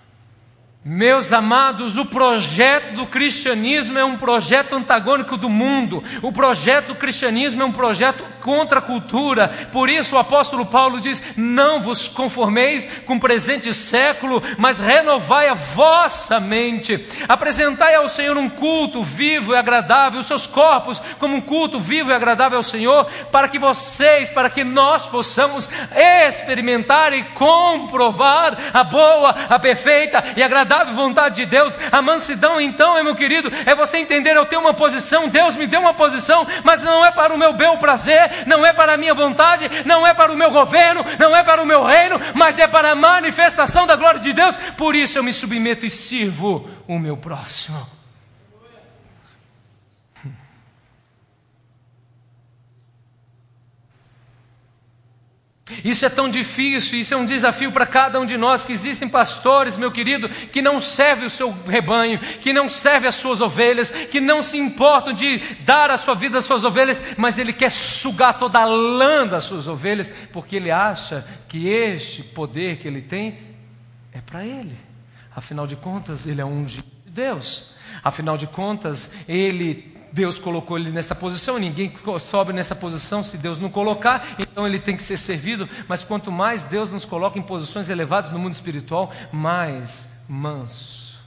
[0.90, 6.02] Meus amados, o projeto do cristianismo é um projeto antagônico do mundo.
[6.22, 9.50] O projeto do cristianismo é um projeto contra a cultura.
[9.70, 15.50] Por isso o apóstolo Paulo diz: Não vos conformeis com o presente século, mas renovai
[15.50, 17.06] a vossa mente.
[17.28, 22.12] Apresentai ao Senhor um culto vivo e agradável, os seus corpos como um culto vivo
[22.12, 25.68] e agradável ao Senhor, para que vocês, para que nós possamos
[26.26, 31.74] experimentar e comprovar a boa, a perfeita e agradável agradável vontade de Deus.
[31.92, 35.82] A mansidão, então, meu querido, é você entender: eu tenho uma posição, Deus me deu
[35.82, 39.14] uma posição, mas não é para o meu bel prazer, não é para a minha
[39.14, 42.68] vontade, não é para o meu governo, não é para o meu reino, mas é
[42.68, 44.56] para a manifestação da glória de Deus.
[44.78, 47.97] Por isso eu me submeto e sirvo o meu próximo.
[55.84, 59.08] Isso é tão difícil, isso é um desafio para cada um de nós, que existem
[59.08, 63.92] pastores, meu querido, que não servem o seu rebanho, que não servem as suas ovelhas,
[63.92, 67.72] que não se importam de dar a sua vida às suas ovelhas, mas ele quer
[67.72, 73.02] sugar toda a lã das suas ovelhas, porque ele acha que este poder que ele
[73.02, 73.38] tem
[74.14, 74.78] é para ele.
[75.36, 77.72] Afinal de contas, ele é um de Deus.
[78.02, 83.60] Afinal de contas, ele Deus colocou ele nessa posição, ninguém sobe nessa posição se Deus
[83.60, 85.68] não colocar, então ele tem que ser servido.
[85.88, 91.20] Mas quanto mais Deus nos coloca em posições elevadas no mundo espiritual, mais manso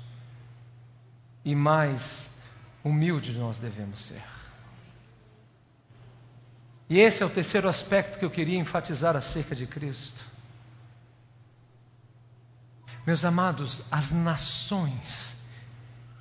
[1.44, 2.30] e mais
[2.84, 4.22] humilde nós devemos ser.
[6.88, 10.24] E esse é o terceiro aspecto que eu queria enfatizar acerca de Cristo.
[13.06, 15.36] Meus amados, as nações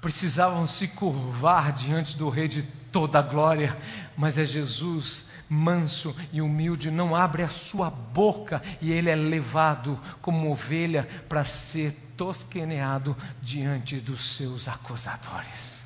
[0.02, 3.78] precisavam se curvar diante do Rei de toda a glória,
[4.18, 10.00] mas é Jesus manso e humilde, não abre a sua boca e ele é levado
[10.22, 15.80] como ovelha para ser tosqueneado diante dos seus acusadores.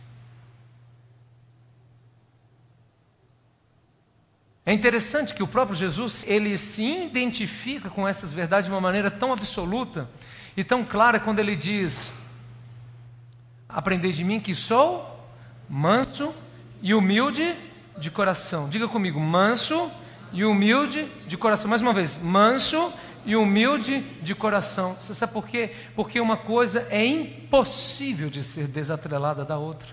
[4.65, 9.11] É interessante que o próprio Jesus, ele se identifica com essas verdades de uma maneira
[9.11, 10.09] tão absoluta
[10.55, 12.11] e tão clara quando ele diz:
[13.73, 15.27] Aprendei de mim que sou
[15.67, 16.33] manso
[16.81, 17.55] e humilde
[17.97, 18.69] de coração.
[18.69, 19.91] Diga comigo, manso
[20.31, 21.69] e humilde de coração.
[21.69, 22.93] Mais uma vez, manso
[23.25, 24.95] e humilde de coração.
[24.99, 25.73] Você sabe por quê?
[25.95, 29.87] Porque uma coisa é impossível de ser desatrelada da outra.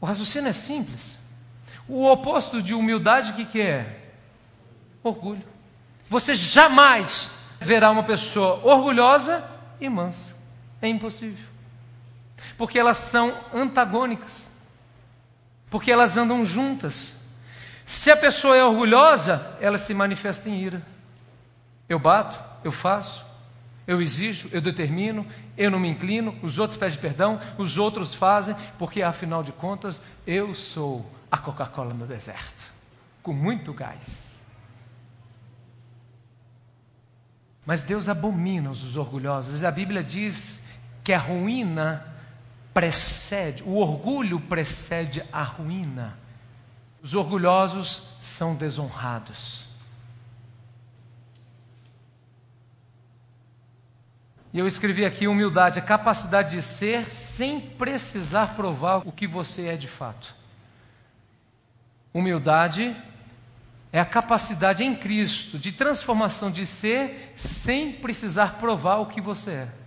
[0.00, 1.18] O raciocínio é simples.
[1.88, 4.10] O oposto de humildade, o que, que é?
[5.02, 5.44] Orgulho.
[6.10, 7.30] Você jamais
[7.60, 9.44] verá uma pessoa orgulhosa
[9.80, 10.31] e mansa.
[10.82, 11.46] É impossível.
[12.58, 14.50] Porque elas são antagônicas.
[15.70, 17.16] Porque elas andam juntas.
[17.86, 20.82] Se a pessoa é orgulhosa, ela se manifesta em ira.
[21.88, 23.24] Eu bato, eu faço,
[23.86, 25.26] eu exijo, eu determino,
[25.56, 30.00] eu não me inclino, os outros pedem perdão, os outros fazem, porque afinal de contas
[30.26, 32.72] eu sou a Coca-Cola no deserto,
[33.22, 34.40] com muito gás.
[37.64, 39.62] Mas Deus abomina os orgulhosos.
[39.62, 40.61] A Bíblia diz
[41.02, 42.06] que a ruína
[42.72, 46.18] precede, o orgulho precede a ruína.
[47.02, 49.66] Os orgulhosos são desonrados.
[54.52, 59.66] E eu escrevi aqui humildade, a capacidade de ser sem precisar provar o que você
[59.66, 60.34] é de fato.
[62.12, 62.94] Humildade
[63.90, 69.50] é a capacidade em Cristo de transformação de ser sem precisar provar o que você
[69.50, 69.81] é.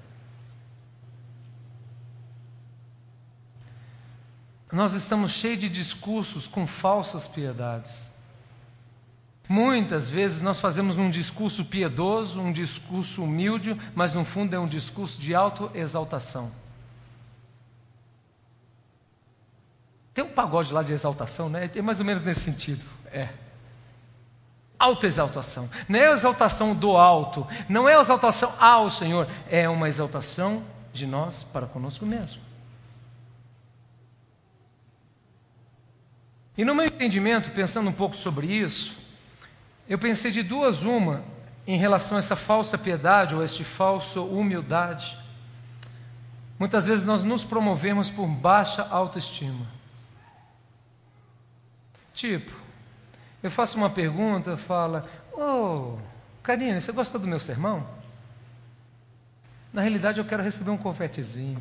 [4.76, 8.12] Nós estamos cheios de discursos com falsas piedades.
[9.48, 14.68] Muitas vezes nós fazemos um discurso piedoso, um discurso humilde, mas no fundo é um
[14.68, 16.52] discurso de autoexaltação.
[20.14, 21.72] Tem um pagode lá de exaltação, né?
[21.74, 22.84] É mais ou menos nesse sentido.
[23.14, 23.30] É.
[24.78, 25.70] Autoexaltação.
[25.88, 30.64] Não é a exaltação do alto, não é a exaltação ao Senhor, é uma exaltação
[30.92, 32.45] de nós para conosco mesmo.
[36.58, 38.96] E no meu entendimento, pensando um pouco sobre isso,
[39.90, 41.24] eu pensei de duas uma
[41.68, 45.18] em relação a essa falsa piedade ou a este falso humildade.
[46.58, 49.66] Muitas vezes nós nos promovemos por baixa autoestima.
[52.14, 52.54] Tipo,
[53.44, 55.98] eu faço uma pergunta, fala: Ô, oh,
[56.42, 57.86] Karine, você gostou do meu sermão?
[59.74, 61.60] Na realidade, eu quero receber um confetezinho.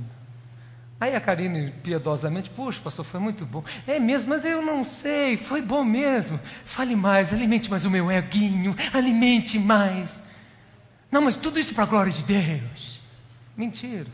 [1.05, 3.63] Aí a Karine piedosamente, puxa, pastor, foi muito bom.
[3.87, 6.41] É mesmo, mas eu não sei, foi bom mesmo.
[6.65, 10.23] Fale mais, alimente mais o meu eguinho, alimente mais.
[11.11, 13.03] Não, mas tudo isso para a glória de Deus.
[13.55, 14.07] Mentira.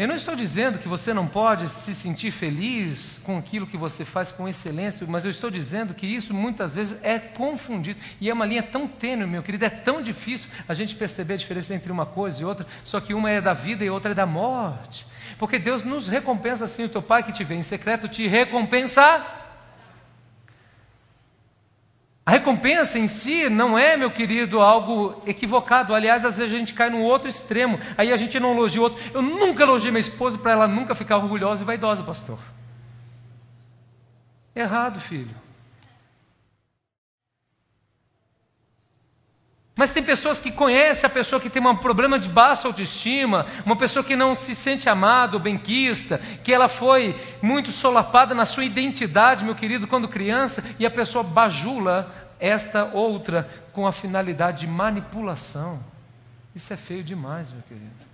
[0.00, 4.02] Eu não estou dizendo que você não pode se sentir feliz com aquilo que você
[4.02, 8.00] faz com excelência, mas eu estou dizendo que isso muitas vezes é confundido.
[8.18, 11.36] E é uma linha tão tênue, meu querido, é tão difícil a gente perceber a
[11.36, 14.14] diferença entre uma coisa e outra, só que uma é da vida e outra é
[14.14, 15.06] da morte.
[15.38, 19.39] Porque Deus nos recompensa assim, o teu pai que te vê em secreto te recompensa
[22.30, 25.92] a recompensa em si não é, meu querido, algo equivocado.
[25.92, 27.80] Aliás, às vezes a gente cai no outro extremo.
[27.98, 29.02] Aí a gente não elogia o outro.
[29.12, 32.38] Eu nunca elogiei minha esposa para ela nunca ficar orgulhosa e vaidosa, pastor.
[34.54, 35.34] Errado, filho.
[39.80, 43.74] Mas tem pessoas que conhecem a pessoa que tem um problema de baixa autoestima, uma
[43.74, 48.66] pessoa que não se sente amada ou benquista, que ela foi muito solapada na sua
[48.66, 54.66] identidade, meu querido, quando criança, e a pessoa bajula esta outra com a finalidade de
[54.66, 55.78] manipulação.
[56.54, 58.10] Isso é feio demais, meu querido.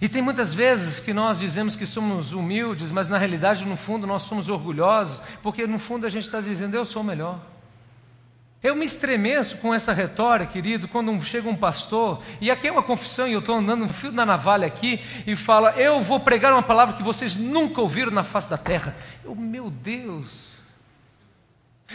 [0.00, 4.06] E tem muitas vezes que nós dizemos que somos humildes, mas na realidade, no fundo,
[4.06, 7.38] nós somos orgulhosos, porque no fundo a gente está dizendo, eu sou melhor.
[8.62, 12.82] Eu me estremeço com essa retórica, querido, quando chega um pastor, e aqui é uma
[12.82, 16.52] confissão, e eu estou andando no fio da navalha aqui, e fala: Eu vou pregar
[16.52, 18.94] uma palavra que vocês nunca ouviram na face da terra.
[19.24, 20.60] Eu, meu Deus.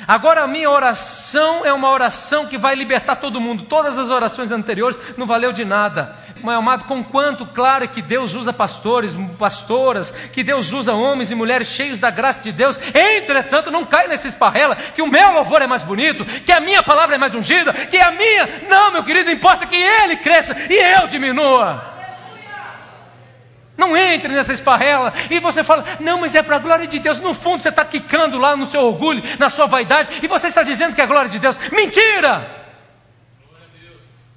[0.07, 3.63] Agora a minha oração é uma oração que vai libertar todo mundo.
[3.63, 6.17] Todas as orações anteriores não valeu de nada.
[6.45, 11.35] Meu amado, com quanto claro que Deus usa pastores, pastoras, que Deus usa homens e
[11.35, 12.79] mulheres cheios da graça de Deus.
[12.93, 16.83] Entretanto, não cai nessa esparrela que o meu louvor é mais bonito, que a minha
[16.83, 18.47] palavra é mais ungida, que a minha.
[18.69, 21.95] Não, meu querido, importa que ele cresça e eu diminua.
[23.75, 25.13] Não entre nessa esparrela.
[25.31, 27.19] E você fala, não, mas é para a glória de Deus.
[27.19, 30.61] No fundo você está quicando lá no seu orgulho, na sua vaidade, e você está
[30.61, 31.57] dizendo que é a glória de Deus.
[31.71, 32.64] Mentira!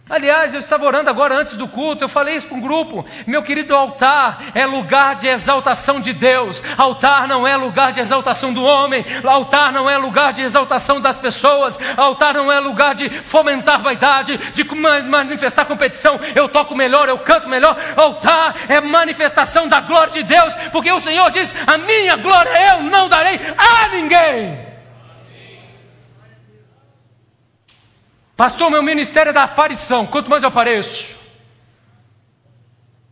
[0.08, 3.04] Aliás, eu estava orando agora antes do culto, eu falei isso para um grupo.
[3.26, 6.62] Meu querido, altar é lugar de exaltação de Deus.
[6.78, 9.04] Altar não é lugar de exaltação do homem.
[9.22, 11.78] Altar não é lugar de exaltação das pessoas.
[11.96, 16.18] Altar não é lugar de fomentar vaidade, de manifestar competição.
[16.34, 17.76] Eu toco melhor, eu canto melhor.
[17.94, 22.82] Altar é manifestação da glória de Deus, porque o Senhor diz: A minha glória eu
[22.82, 24.67] não darei a ninguém.
[28.38, 30.06] Pastor, meu ministério é da aparição.
[30.06, 31.16] Quanto mais eu apareço,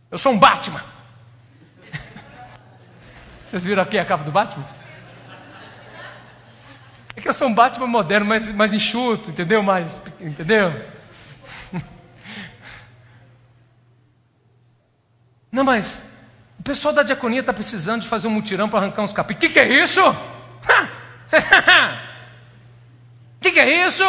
[0.09, 0.81] eu sou um Batman.
[3.43, 4.65] Vocês viram aqui a capa do Batman?
[7.13, 9.61] É que eu sou um Batman moderno, mais, mais enxuto, entendeu?
[9.61, 10.73] Mais, entendeu?
[15.51, 16.01] Não, mas
[16.57, 19.33] o pessoal da diaconia está precisando de fazer um mutirão para arrancar uns capim.
[19.33, 19.99] O que, que é isso?
[23.37, 24.03] O que, que é isso?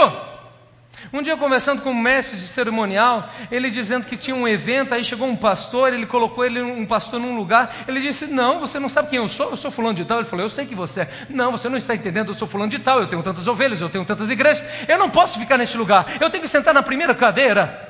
[1.12, 5.02] Um dia conversando com um mestre de cerimonial, ele dizendo que tinha um evento, aí
[5.02, 8.88] chegou um pastor, ele colocou ele um pastor num lugar, ele disse: "Não, você não
[8.88, 9.50] sabe quem eu sou?
[9.50, 10.18] Eu sou fulano de tal".
[10.18, 11.08] Ele falou: "Eu sei que você é".
[11.30, 13.88] "Não, você não está entendendo, eu sou fulano de tal, eu tenho tantas ovelhas, eu
[13.88, 16.06] tenho tantas igrejas, eu não posso ficar neste lugar.
[16.20, 17.86] Eu tenho que sentar na primeira cadeira".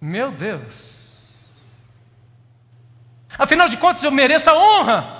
[0.00, 0.96] Meu Deus.
[3.38, 5.15] Afinal de contas, eu mereço a honra.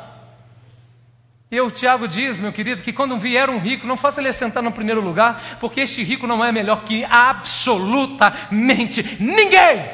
[1.49, 4.62] E o Tiago diz, meu querido, que quando vier um rico, não faça ele sentar
[4.62, 9.88] no primeiro lugar, porque este rico não é melhor que absolutamente ninguém.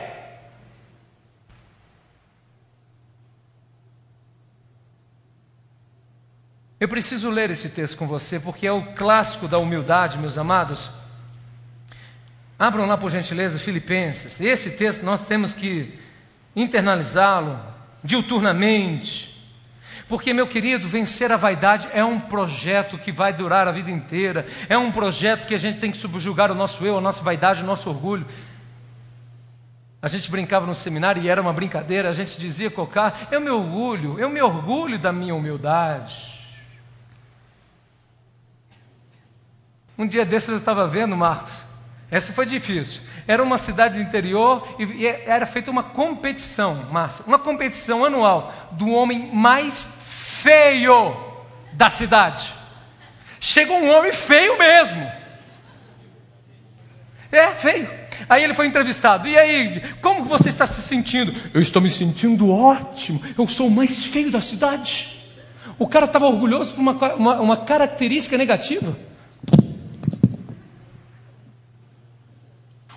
[6.81, 10.91] Eu preciso ler esse texto com você, porque é o clássico da humildade, meus amados.
[12.59, 14.41] Abram lá, por gentileza, Filipenses.
[14.41, 15.99] Esse texto nós temos que
[16.57, 17.61] internalizá-lo
[18.03, 19.32] diuturnamente
[20.13, 24.45] porque, meu querido, vencer a vaidade é um projeto que vai durar a vida inteira,
[24.69, 27.63] é um projeto que a gente tem que subjugar o nosso eu, a nossa vaidade,
[27.63, 28.27] o nosso orgulho.
[30.03, 33.49] A gente brincava no seminário e era uma brincadeira, a gente dizia, Cocar, eu me
[33.49, 36.31] orgulho, eu me orgulho da minha humildade.
[39.97, 41.65] Um dia desses eu estava vendo, Marcos,
[42.11, 43.01] essa foi difícil.
[43.27, 48.91] Era uma cidade do interior e era feita uma competição, Márcia, uma competição anual do
[48.91, 50.02] homem mais
[50.43, 51.17] feio
[51.73, 52.53] da cidade.
[53.41, 55.11] Chega um homem feio mesmo.
[57.31, 57.89] É, feio.
[58.29, 59.27] Aí ele foi entrevistado.
[59.27, 61.33] E aí, como você está se sentindo?
[61.55, 63.23] Eu estou me sentindo ótimo.
[63.39, 65.09] Eu sou o mais feio da cidade.
[65.79, 68.97] O cara estava orgulhoso por uma, uma, uma característica negativa.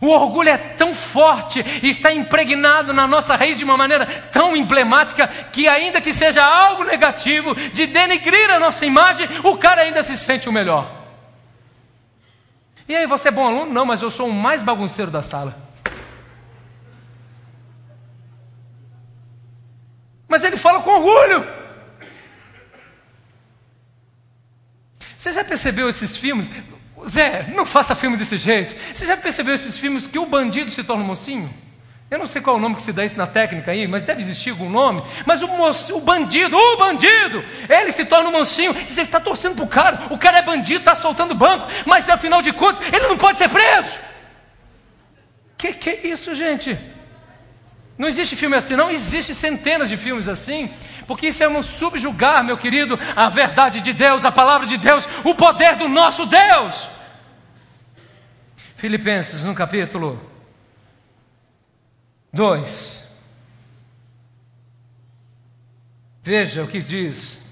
[0.02, 4.56] O orgulho é tão forte e está impregnado na nossa raiz de uma maneira tão
[4.56, 10.04] emblemática que, ainda que seja algo negativo, de denegrir a nossa imagem, o cara ainda
[10.04, 10.92] se sente o melhor.
[12.88, 13.74] E aí, você é bom aluno?
[13.74, 15.58] Não, mas eu sou o mais bagunceiro da sala.
[20.28, 21.48] Mas ele fala com orgulho.
[25.18, 26.48] Você já percebeu esses filmes?
[27.08, 28.76] Zé, não faça filme desse jeito.
[28.94, 31.54] Você já percebeu esses filmes que o bandido se torna mocinho?
[32.10, 34.06] Eu não sei qual é o nome que se dá isso na técnica aí, mas
[34.06, 35.04] deve existir algum nome.
[35.26, 39.20] Mas o, mocinho, o bandido, o bandido, ele se torna um mocinho e você está
[39.20, 40.02] torcendo para o cara.
[40.12, 43.50] O cara é bandido, está soltando banco, mas afinal de contas, ele não pode ser
[43.50, 44.00] preso.
[45.58, 46.78] Que que é isso, gente?
[47.98, 50.70] Não existe filme assim, não existe centenas de filmes assim,
[51.08, 55.08] porque isso é um subjugar, meu querido, a verdade de Deus, a palavra de Deus,
[55.24, 56.95] o poder do nosso Deus.
[58.86, 60.22] Filipenses, no capítulo
[62.32, 63.04] 2.
[66.22, 67.44] Veja o que diz.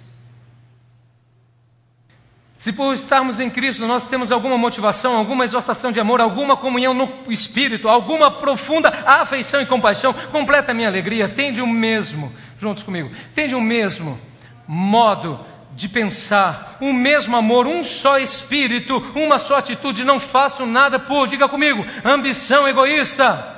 [2.59, 6.93] Se por estarmos em Cristo nós temos alguma motivação, alguma exortação de amor, alguma comunhão
[6.93, 12.83] no Espírito, alguma profunda afeição e compaixão, completa a minha alegria, tende o mesmo, juntos
[12.83, 14.21] comigo, tende o mesmo
[14.67, 15.43] modo
[15.75, 21.27] de pensar, um mesmo amor, um só espírito, uma só atitude, não faço nada por,
[21.27, 23.53] diga comigo, ambição egoísta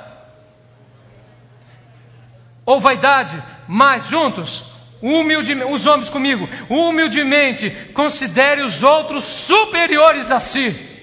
[2.66, 4.64] ou vaidade, mas juntos,
[5.00, 10.95] humildemente, os homens comigo, humildemente considere os outros superiores a si.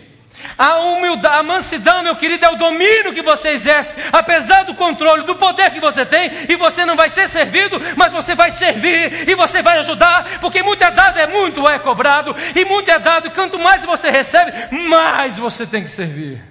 [0.58, 5.24] A humildade, a mansidão, meu querido, é o domínio que você exerce, apesar do controle,
[5.24, 9.28] do poder que você tem, e você não vai ser servido, mas você vai servir
[9.30, 13.00] e você vai ajudar, porque muito é dado, é muito é cobrado, e muito é
[13.00, 14.52] dado, quanto mais você recebe,
[14.90, 16.44] mais você tem que servir.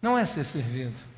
[0.00, 1.09] Não é ser servido.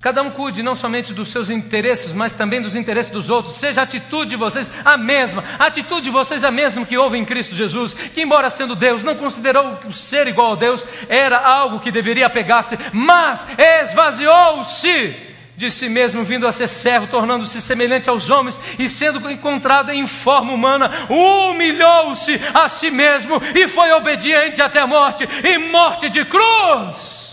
[0.00, 3.56] Cada um cuide não somente dos seus interesses, mas também dos interesses dos outros.
[3.56, 5.42] Seja a atitude de vocês a mesma.
[5.58, 9.02] A atitude de vocês a mesma que houve em Cristo Jesus, que, embora sendo Deus,
[9.02, 15.16] não considerou que o ser igual a Deus era algo que deveria pegar-se, mas esvaziou-se
[15.56, 20.06] de si mesmo, vindo a ser servo, tornando-se semelhante aos homens e sendo encontrado em
[20.06, 26.24] forma humana, humilhou-se a si mesmo e foi obediente até a morte e morte de
[26.26, 27.25] cruz.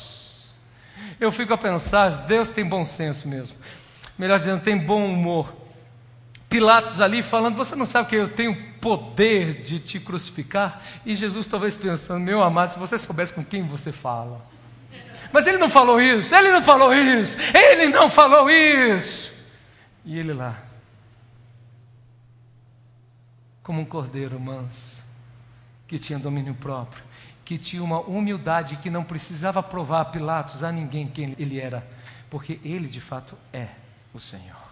[1.24, 3.56] Eu fico a pensar, Deus tem bom senso mesmo.
[4.18, 5.56] Melhor dizendo, tem bom humor.
[6.50, 10.82] Pilatos ali falando, você não sabe que eu tenho poder de te crucificar?
[11.06, 14.46] E Jesus talvez pensando, meu amado, se você soubesse com quem você fala.
[15.32, 19.34] Mas ele não falou isso, ele não falou isso, ele não falou isso.
[20.04, 20.62] E ele lá,
[23.64, 25.06] como um cordeiro manso,
[25.88, 27.02] que tinha domínio próprio,
[27.46, 31.86] que tinha uma humildade que não precisava provar a Pilatos, a ninguém quem ele era,
[32.30, 33.68] porque ele de fato é
[34.14, 34.64] o Senhor.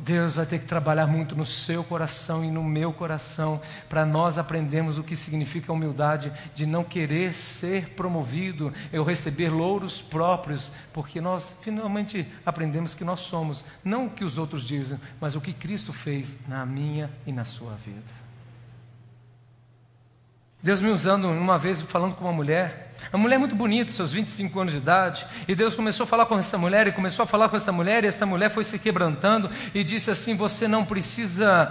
[0.00, 4.38] Deus vai ter que trabalhar muito no seu coração e no meu coração para nós
[4.38, 11.20] aprendermos o que significa humildade de não querer ser promovido, eu receber louros próprios, porque
[11.20, 15.52] nós finalmente aprendemos que nós somos, não o que os outros dizem, mas o que
[15.52, 18.21] Cristo fez na minha e na sua vida.
[20.62, 24.60] Deus me usando uma vez falando com uma mulher, uma mulher muito bonita, seus 25
[24.60, 27.48] anos de idade, e Deus começou a falar com essa mulher, e começou a falar
[27.48, 31.68] com essa mulher, e essa mulher foi se quebrantando e disse assim: Você não precisa,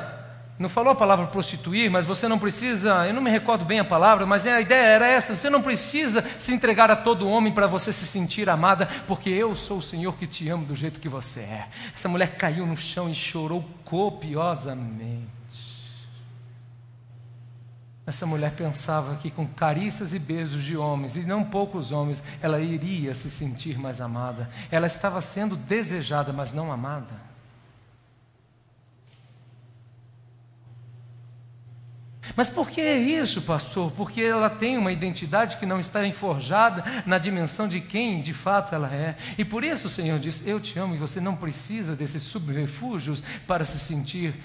[0.60, 3.86] não falou a palavra prostituir, mas você não precisa, eu não me recordo bem a
[3.86, 7.68] palavra, mas a ideia era essa: você não precisa se entregar a todo homem para
[7.68, 11.08] você se sentir amada, porque eu sou o Senhor que te amo do jeito que
[11.08, 11.68] você é.
[11.96, 15.41] Essa mulher caiu no chão e chorou copiosamente.
[18.12, 22.59] Essa mulher pensava que com carícias e beijos de homens, e não poucos homens, ela
[22.59, 24.49] iria se sentir mais amada.
[24.70, 27.32] Ela estava sendo desejada, mas não amada.
[32.36, 33.93] Mas por que isso, pastor?
[33.93, 38.76] Porque ela tem uma identidade que não está enforjada na dimensão de quem de fato
[38.76, 39.16] ela é.
[39.38, 43.24] E por isso o Senhor diz: Eu te amo e você não precisa desses subterfúgios
[43.47, 44.36] para se sentir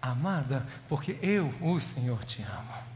[0.00, 2.91] amada, porque eu, o Senhor, te amo.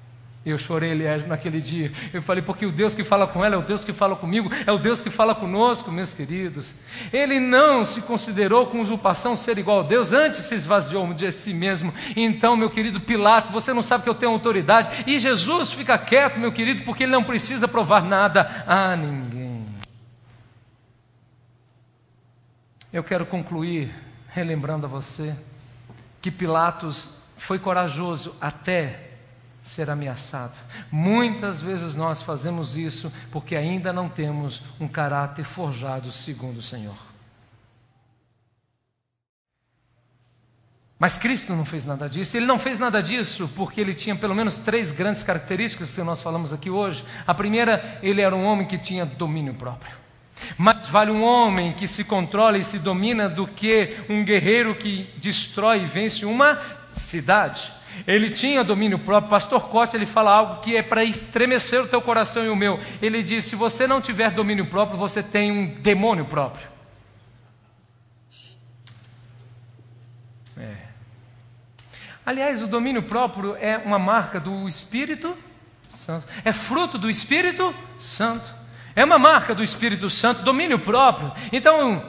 [0.47, 1.91] Eu chorei, aliás, naquele dia.
[2.13, 4.49] Eu falei, porque o Deus que fala com ela é o Deus que fala comigo,
[4.65, 6.73] é o Deus que fala conosco, meus queridos.
[7.13, 11.53] Ele não se considerou com usurpação ser igual a Deus, antes se esvaziou de si
[11.53, 11.93] mesmo.
[12.15, 15.05] Então, meu querido Pilatos, você não sabe que eu tenho autoridade.
[15.05, 19.67] E Jesus fica quieto, meu querido, porque ele não precisa provar nada a ninguém.
[22.93, 23.93] Eu quero concluir
[24.29, 25.35] relembrando a você
[26.23, 29.06] que Pilatos foi corajoso até
[29.67, 30.57] ser ameaçado.
[30.91, 36.97] Muitas vezes nós fazemos isso porque ainda não temos um caráter forjado segundo o Senhor.
[40.99, 42.37] Mas Cristo não fez nada disso.
[42.37, 46.23] Ele não fez nada disso porque ele tinha pelo menos três grandes características que nós
[46.23, 47.05] falamos aqui hoje.
[47.27, 49.95] A primeira, ele era um homem que tinha domínio próprio.
[50.57, 55.11] Mais vale um homem que se controla e se domina do que um guerreiro que
[55.17, 56.61] destrói e vence uma
[56.93, 57.76] cidade.
[58.07, 59.31] Ele tinha domínio próprio.
[59.31, 62.81] Pastor Costa ele fala algo que é para estremecer o teu coração e o meu.
[63.01, 66.67] Ele diz: se você não tiver domínio próprio, você tem um demônio próprio.
[70.59, 70.77] É.
[72.25, 75.37] Aliás, o domínio próprio é uma marca do Espírito
[75.89, 76.27] Santo.
[76.45, 78.55] É fruto do Espírito Santo.
[78.95, 81.31] É uma marca do Espírito Santo, domínio próprio.
[81.53, 82.03] Então,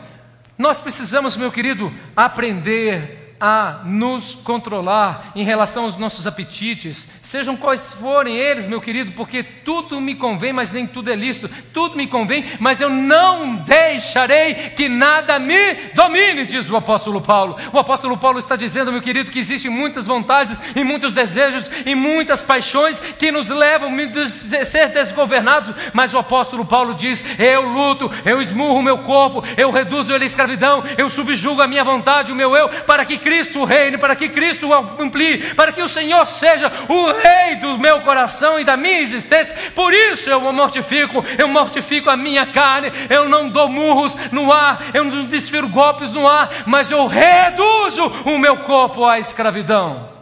[0.58, 7.94] nós precisamos, meu querido, aprender a nos controlar em relação aos nossos apetites, sejam quais
[7.94, 12.08] forem eles, meu querido, porque tudo me convém, mas nem tudo é lícito, tudo me
[12.08, 17.58] convém, mas eu não deixarei que nada me domine, diz o apóstolo Paulo.
[17.72, 21.94] O apóstolo Paulo está dizendo, meu querido, que existem muitas vontades e muitos desejos e
[21.94, 28.10] muitas paixões que nos levam a ser desgovernados, mas o apóstolo Paulo diz: eu luto,
[28.26, 32.32] eu esmurro o meu corpo, eu reduzo ele à escravidão, eu subjugo a minha vontade,
[32.32, 36.25] o meu eu, para que Cristo reine, para que Cristo amplie, para que o Senhor
[36.25, 39.53] seja o rei do meu coração e da minha existência.
[39.75, 44.82] Por isso eu mortifico, eu mortifico a minha carne, eu não dou murros no ar,
[44.93, 50.15] eu não desfiro golpes no ar, mas eu reduzo o meu corpo à escravidão.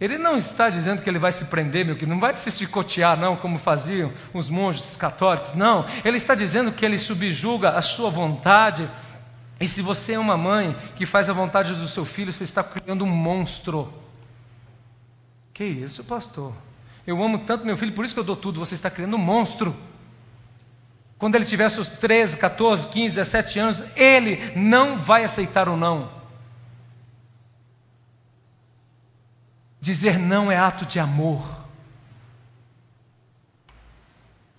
[0.00, 3.16] Ele não está dizendo que ele vai se prender, meu que não vai se chicotear,
[3.16, 5.86] não, como faziam os monges católicos, não.
[6.04, 8.90] Ele está dizendo que ele subjuga a sua vontade.
[9.64, 12.62] E se você é uma mãe que faz a vontade do seu filho, você está
[12.62, 13.90] criando um monstro.
[15.54, 16.52] Que isso, pastor?
[17.06, 18.60] Eu amo tanto meu filho, por isso que eu dou tudo.
[18.60, 19.74] Você está criando um monstro.
[21.16, 26.10] Quando ele tiver seus 13, 14, 15, 17 anos, ele não vai aceitar o não.
[29.80, 31.53] Dizer não é ato de amor.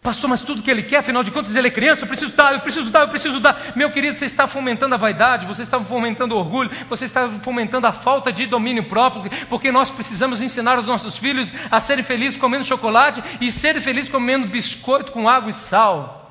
[0.05, 2.53] Pastor, mas tudo que ele quer, afinal de contas, ele é criança, eu preciso dar,
[2.53, 3.73] eu preciso dar, eu preciso dar.
[3.75, 7.87] Meu querido, você está fomentando a vaidade, você está fomentando o orgulho, você está fomentando
[7.87, 12.37] a falta de domínio próprio, porque nós precisamos ensinar os nossos filhos a serem felizes
[12.37, 16.21] comendo chocolate e serem felizes comendo biscoito com água e sal.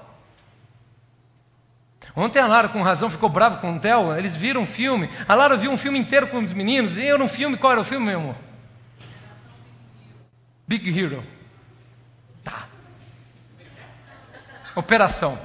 [2.14, 5.34] Ontem a Lara, com razão, ficou brava com o Theo, eles viram um filme, a
[5.34, 7.84] Lara viu um filme inteiro com os meninos, e eu no filme, qual era o
[7.84, 8.36] filme, meu amor?
[10.64, 11.24] Big Hero.
[12.44, 12.68] Tá.
[14.74, 15.38] Operação.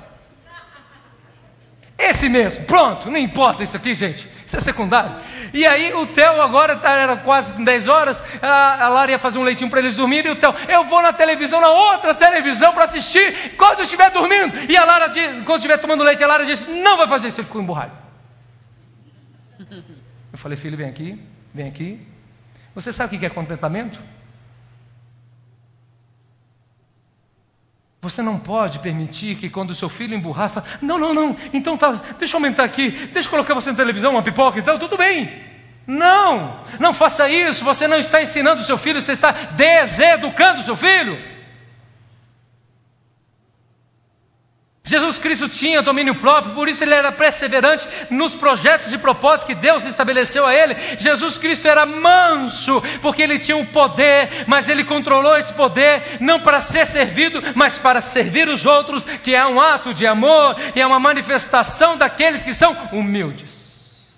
[1.98, 4.30] Esse mesmo, pronto, não importa isso aqui, gente.
[4.46, 5.16] Isso é secundário.
[5.54, 9.38] E aí o Theo agora tá, era quase 10 horas, a, a Lara ia fazer
[9.38, 12.74] um leitinho para eles dormirem, e o Theo, eu vou na televisão, na outra televisão,
[12.74, 14.72] para assistir quando eu estiver dormindo.
[14.72, 15.12] E a Lara,
[15.44, 17.92] quando estiver tomando leite, a Lara disse, não vai fazer isso, ele ficou emburrado.
[20.32, 21.22] Eu falei, filho, vem aqui,
[21.54, 22.08] vem aqui.
[22.74, 24.00] Você sabe o que é contentamento?
[28.02, 31.78] Você não pode permitir que quando o seu filho emburrar, fala, não, não, não, então
[31.78, 34.80] tá, deixa eu aumentar aqui, deixa eu colocar você na televisão, uma pipoca e tal,
[34.80, 35.30] tudo bem.
[35.86, 40.64] Não, não faça isso, você não está ensinando o seu filho, você está deseducando o
[40.64, 41.39] seu filho.
[44.90, 49.54] Jesus Cristo tinha domínio próprio, por isso ele era perseverante nos projetos e propósitos que
[49.54, 50.76] Deus estabeleceu a ele.
[50.98, 56.40] Jesus Cristo era manso, porque ele tinha um poder, mas ele controlou esse poder não
[56.40, 60.82] para ser servido, mas para servir os outros, que é um ato de amor e
[60.82, 64.10] é uma manifestação daqueles que são humildes.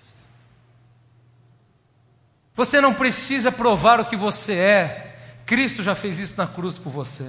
[2.56, 5.16] Você não precisa provar o que você é,
[5.46, 7.26] Cristo já fez isso na cruz por você.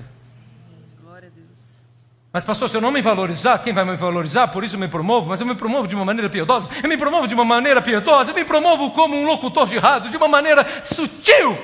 [2.32, 4.48] Mas, pastor, se eu não me valorizar, quem vai me valorizar?
[4.48, 6.66] Por isso eu me promovo, mas eu me promovo de uma maneira piedosa.
[6.82, 8.30] Eu me promovo de uma maneira piedosa.
[8.30, 11.58] Eu me promovo como um locutor de rádio, de uma maneira sutil.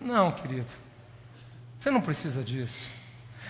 [0.00, 0.66] Não, querido.
[1.78, 2.88] Você não precisa disso.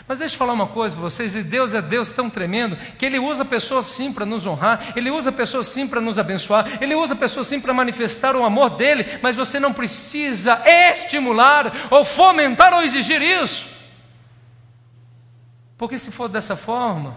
[0.09, 3.07] Mas deixa eu falar uma coisa para vocês: e Deus é Deus tão tremendo que
[3.07, 6.97] Ele usa pessoas sim para nos honrar, Ele usa pessoas sim para nos abençoar, Ele
[6.97, 12.75] usa pessoas sim para manifestar o amor dele, mas você não precisa estimular, ou fomentar,
[12.75, 13.76] ou exigir isso.
[15.77, 17.17] Porque se for dessa forma,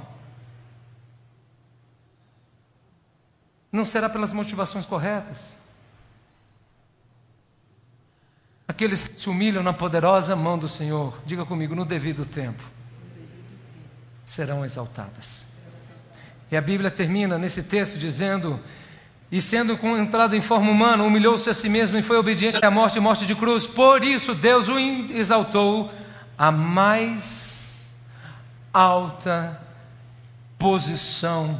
[3.71, 5.55] não será pelas motivações corretas.
[8.67, 12.63] Aqueles que se humilham na poderosa mão do Senhor, diga comigo, no devido tempo,
[14.25, 15.43] serão exaltadas.
[16.51, 18.59] E a Bíblia termina nesse texto dizendo:
[19.31, 22.97] E sendo encontrado em forma humana, humilhou-se a si mesmo e foi obediente à morte
[22.97, 23.65] e morte de cruz.
[23.65, 25.91] Por isso Deus o exaltou
[26.37, 27.48] a mais
[28.73, 29.59] alta
[30.57, 31.59] posição,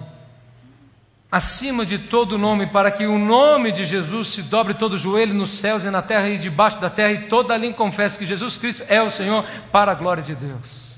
[1.31, 5.33] acima de todo nome, para que o nome de Jesus se dobre todo o joelho
[5.33, 8.57] nos céus e na terra e debaixo da terra, e toda língua confesse que Jesus
[8.57, 10.97] Cristo é o Senhor, para a glória de Deus.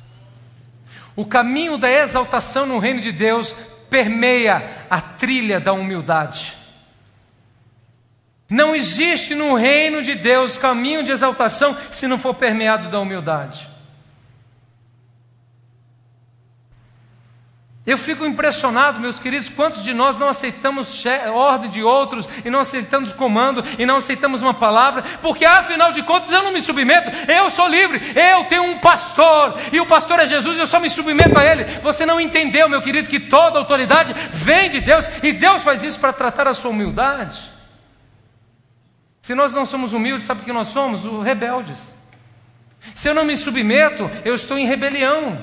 [1.16, 3.55] O caminho da exaltação no reino de Deus
[3.89, 6.57] permeia a trilha da humildade.
[8.49, 13.70] Não existe no reino de Deus caminho de exaltação se não for permeado da humildade.
[17.84, 21.03] Eu fico impressionado, meus queridos, quantos de nós não aceitamos
[21.34, 26.03] ordem de outros e não aceitamos comando e não aceitamos uma palavra, porque afinal de
[26.03, 30.19] contas eu não me submeto, eu sou livre, eu tenho um pastor e o pastor
[30.19, 31.63] é Jesus, eu só me submeto a ele.
[31.82, 35.99] Você não entendeu, meu querido, que toda autoridade vem de Deus e Deus faz isso
[35.99, 37.41] para tratar a sua humildade.
[39.23, 41.03] Se nós não somos humildes, sabe o que nós somos?
[41.03, 41.95] Os rebeldes.
[42.93, 45.41] Se eu não me submeto, eu estou em rebelião.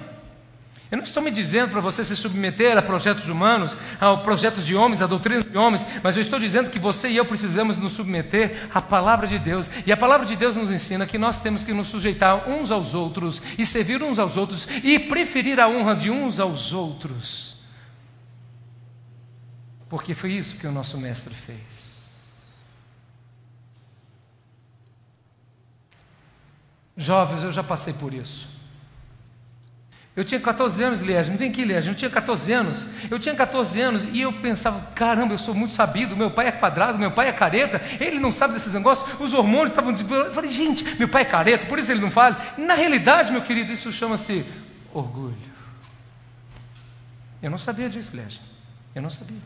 [0.90, 4.74] Eu não estou me dizendo para você se submeter a projetos humanos, a projetos de
[4.74, 7.92] homens, a doutrinas de homens, mas eu estou dizendo que você e eu precisamos nos
[7.92, 9.70] submeter à palavra de Deus.
[9.84, 12.94] E a palavra de Deus nos ensina que nós temos que nos sujeitar uns aos
[12.94, 17.58] outros e servir uns aos outros e preferir a honra de uns aos outros.
[19.90, 21.88] Porque foi isso que o nosso mestre fez.
[26.96, 28.57] Jovens, eu já passei por isso.
[30.18, 32.88] Eu tinha 14 anos, Liege, não vem aqui, Liege, eu tinha 14 anos.
[33.08, 36.50] Eu tinha 14 anos e eu pensava, caramba, eu sou muito sabido, meu pai é
[36.50, 40.50] quadrado, meu pai é careta, ele não sabe desses negócios, os hormônios estavam Eu falei,
[40.50, 42.36] gente, meu pai é careta, por isso ele não fala.
[42.58, 44.44] Na realidade, meu querido, isso chama-se
[44.92, 45.38] orgulho.
[47.40, 48.40] Eu não sabia disso, Liege.
[48.96, 49.38] Eu não sabia.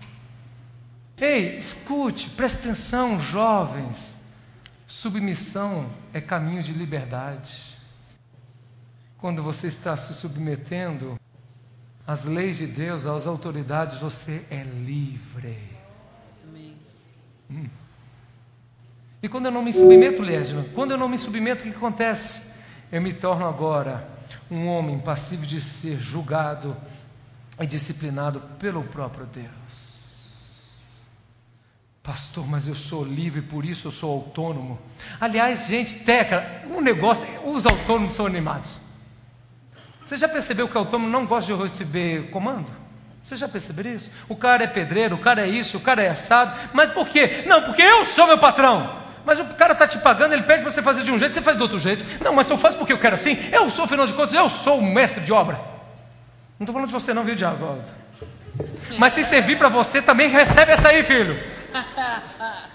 [1.18, 4.16] Ei, escute, preste atenção, jovens.
[4.86, 7.71] Submissão é caminho de liberdade.
[9.22, 11.16] Quando você está se submetendo
[12.04, 15.56] às leis de Deus, às autoridades, você é livre.
[17.48, 17.68] Hum.
[19.22, 22.42] E quando eu não me submeto, Lésbia, quando eu não me submeto, o que acontece?
[22.90, 24.08] Eu me torno agora
[24.50, 26.76] um homem passivo de ser julgado
[27.60, 29.92] e disciplinado pelo próprio Deus.
[32.02, 34.80] Pastor, mas eu sou livre, por isso eu sou autônomo.
[35.20, 38.81] Aliás, gente, teca, um negócio, os autônomos são animados.
[40.12, 42.70] Você já percebeu que o autônomo não gosta de receber comando?
[43.22, 44.10] Você já percebeu isso?
[44.28, 46.54] O cara é pedreiro, o cara é isso, o cara é assado.
[46.74, 47.44] Mas por quê?
[47.46, 48.94] Não, porque eu sou meu patrão.
[49.24, 51.56] Mas o cara está te pagando, ele pede você fazer de um jeito, você faz
[51.56, 52.04] do outro jeito.
[52.22, 54.80] Não, mas eu faço porque eu quero assim, eu sou, afinal de contas, eu sou
[54.80, 55.54] o mestre de obra.
[56.58, 57.78] Não estou falando de você não, viu, Diago?
[58.98, 61.42] Mas se servir para você, também recebe essa aí, filho.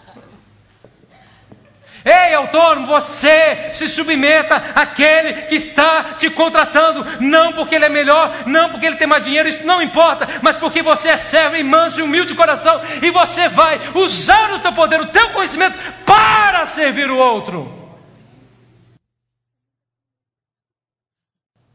[2.07, 8.33] Ei, autônomo, você se submeta àquele que está te contratando, não porque ele é melhor,
[8.45, 11.63] não porque ele tem mais dinheiro, isso não importa, mas porque você é servo e
[11.63, 15.77] manso e humilde de coração e você vai usar o teu poder, o teu conhecimento
[16.05, 17.75] para servir o outro.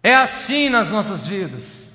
[0.03, 1.93] É assim nas nossas vidas.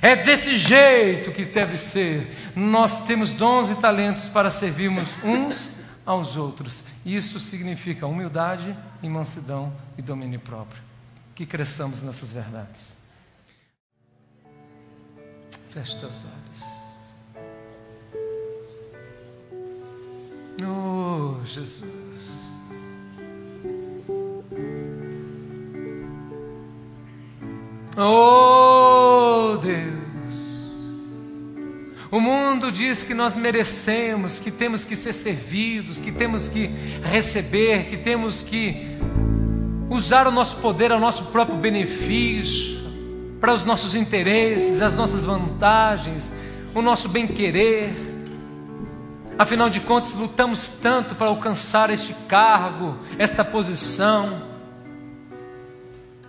[0.00, 2.34] É desse jeito que deve ser.
[2.56, 5.70] Nós temos dons e talentos para servirmos uns
[6.04, 6.82] aos outros.
[7.04, 8.76] Isso significa humildade,
[9.08, 10.82] mansidão e domínio próprio.
[11.34, 12.96] Que cresçamos nessas verdades.
[15.70, 16.84] Feche teus olhos.
[20.62, 22.54] Oh, Jesus.
[27.96, 29.93] Oh, Deus.
[32.14, 36.68] O mundo diz que nós merecemos, que temos que ser servidos, que temos que
[37.02, 38.86] receber, que temos que
[39.90, 42.78] usar o nosso poder ao nosso próprio benefício,
[43.40, 46.32] para os nossos interesses, as nossas vantagens,
[46.72, 47.92] o nosso bem-querer.
[49.36, 54.40] Afinal de contas, lutamos tanto para alcançar este cargo, esta posição.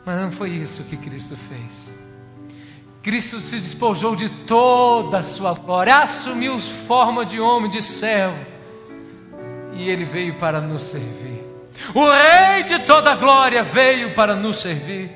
[0.04, 2.05] Mas não foi isso que Cristo fez.
[3.06, 8.44] Cristo se despojou de toda a sua glória, assumiu forma de homem, de servo,
[9.74, 11.44] e ele veio para nos servir.
[11.94, 15.12] O Rei de toda a glória veio para nos servir.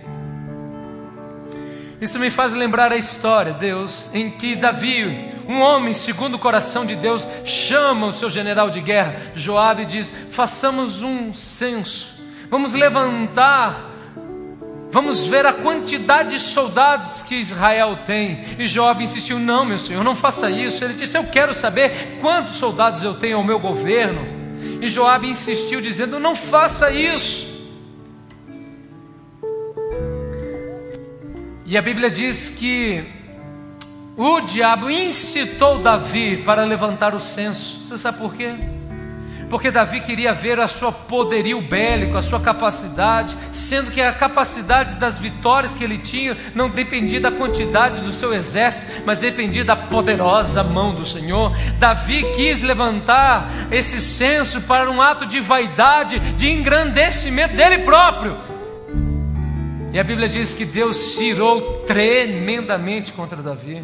[2.00, 6.86] Isso me faz lembrar a história, Deus, em que Davi, um homem segundo o coração
[6.86, 12.14] de Deus, chama o seu general de guerra, Joabe, e diz: façamos um censo,
[12.52, 13.90] vamos levantar
[14.92, 18.44] Vamos ver a quantidade de soldados que Israel tem.
[18.58, 20.84] E Job insistiu: Não, meu senhor, não faça isso.
[20.84, 24.40] Ele disse: Eu quero saber quantos soldados eu tenho ao meu governo.
[24.82, 27.48] E Joab insistiu, dizendo: Não faça isso.
[31.66, 33.04] E a Bíblia diz que
[34.18, 37.84] o diabo incitou Davi para levantar o censo.
[37.84, 38.56] Você sabe por quê?
[39.50, 44.96] Porque Davi queria ver a sua poderio bélico, a sua capacidade, sendo que a capacidade
[44.96, 49.76] das vitórias que ele tinha não dependia da quantidade do seu exército, mas dependia da
[49.76, 51.52] poderosa mão do Senhor.
[51.80, 58.38] Davi quis levantar esse senso para um ato de vaidade, de engrandecimento dele próprio.
[59.92, 63.84] E a Bíblia diz que Deus se irou tremendamente contra Davi,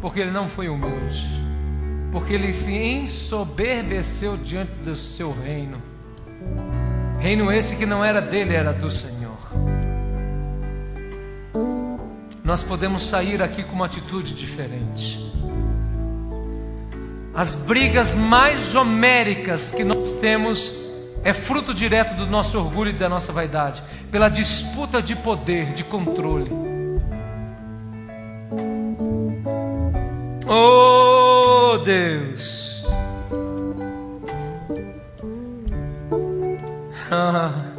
[0.00, 1.49] porque ele não foi humilde
[2.10, 5.76] porque ele se ensoberbeceu diante do seu reino.
[7.18, 9.38] Reino esse que não era dele, era do Senhor.
[12.42, 15.20] Nós podemos sair aqui com uma atitude diferente.
[17.32, 20.72] As brigas mais homéricas que nós temos
[21.22, 25.84] é fruto direto do nosso orgulho e da nossa vaidade, pela disputa de poder, de
[25.84, 26.50] controle.
[30.48, 30.99] Oh
[31.80, 32.84] Deus.
[37.10, 37.70] Ah,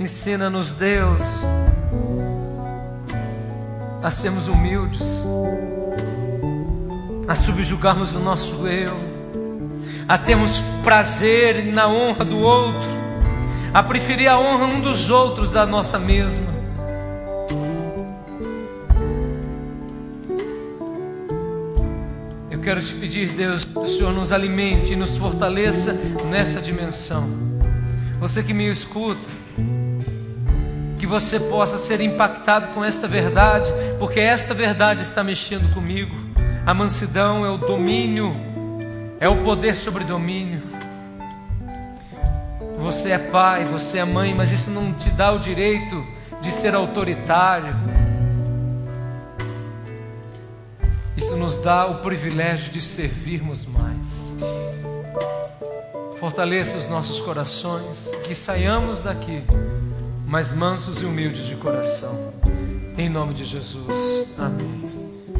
[0.00, 1.42] Ensina-nos, Deus,
[4.00, 5.26] a sermos humildes,
[7.26, 8.96] a subjugarmos o nosso eu,
[10.06, 12.88] a termos prazer na honra do outro,
[13.74, 16.57] a preferir a honra um dos outros da nossa mesma.
[22.68, 25.94] Quero te pedir, Deus, que o Senhor nos alimente e nos fortaleça
[26.30, 27.26] nessa dimensão.
[28.20, 29.26] Você que me escuta,
[30.98, 36.14] que você possa ser impactado com esta verdade, porque esta verdade está mexendo comigo.
[36.66, 38.32] A mansidão é o domínio,
[39.18, 40.60] é o poder sobre domínio.
[42.80, 46.04] Você é pai, você é mãe, mas isso não te dá o direito
[46.42, 47.74] de ser autoritário.
[51.62, 54.36] Dá o privilégio de servirmos mais.
[56.18, 59.42] Fortaleça os nossos corações, que saiamos daqui
[60.26, 62.32] mais mansos e humildes de coração.
[62.96, 64.26] Em nome de Jesus.
[64.36, 64.84] Amém.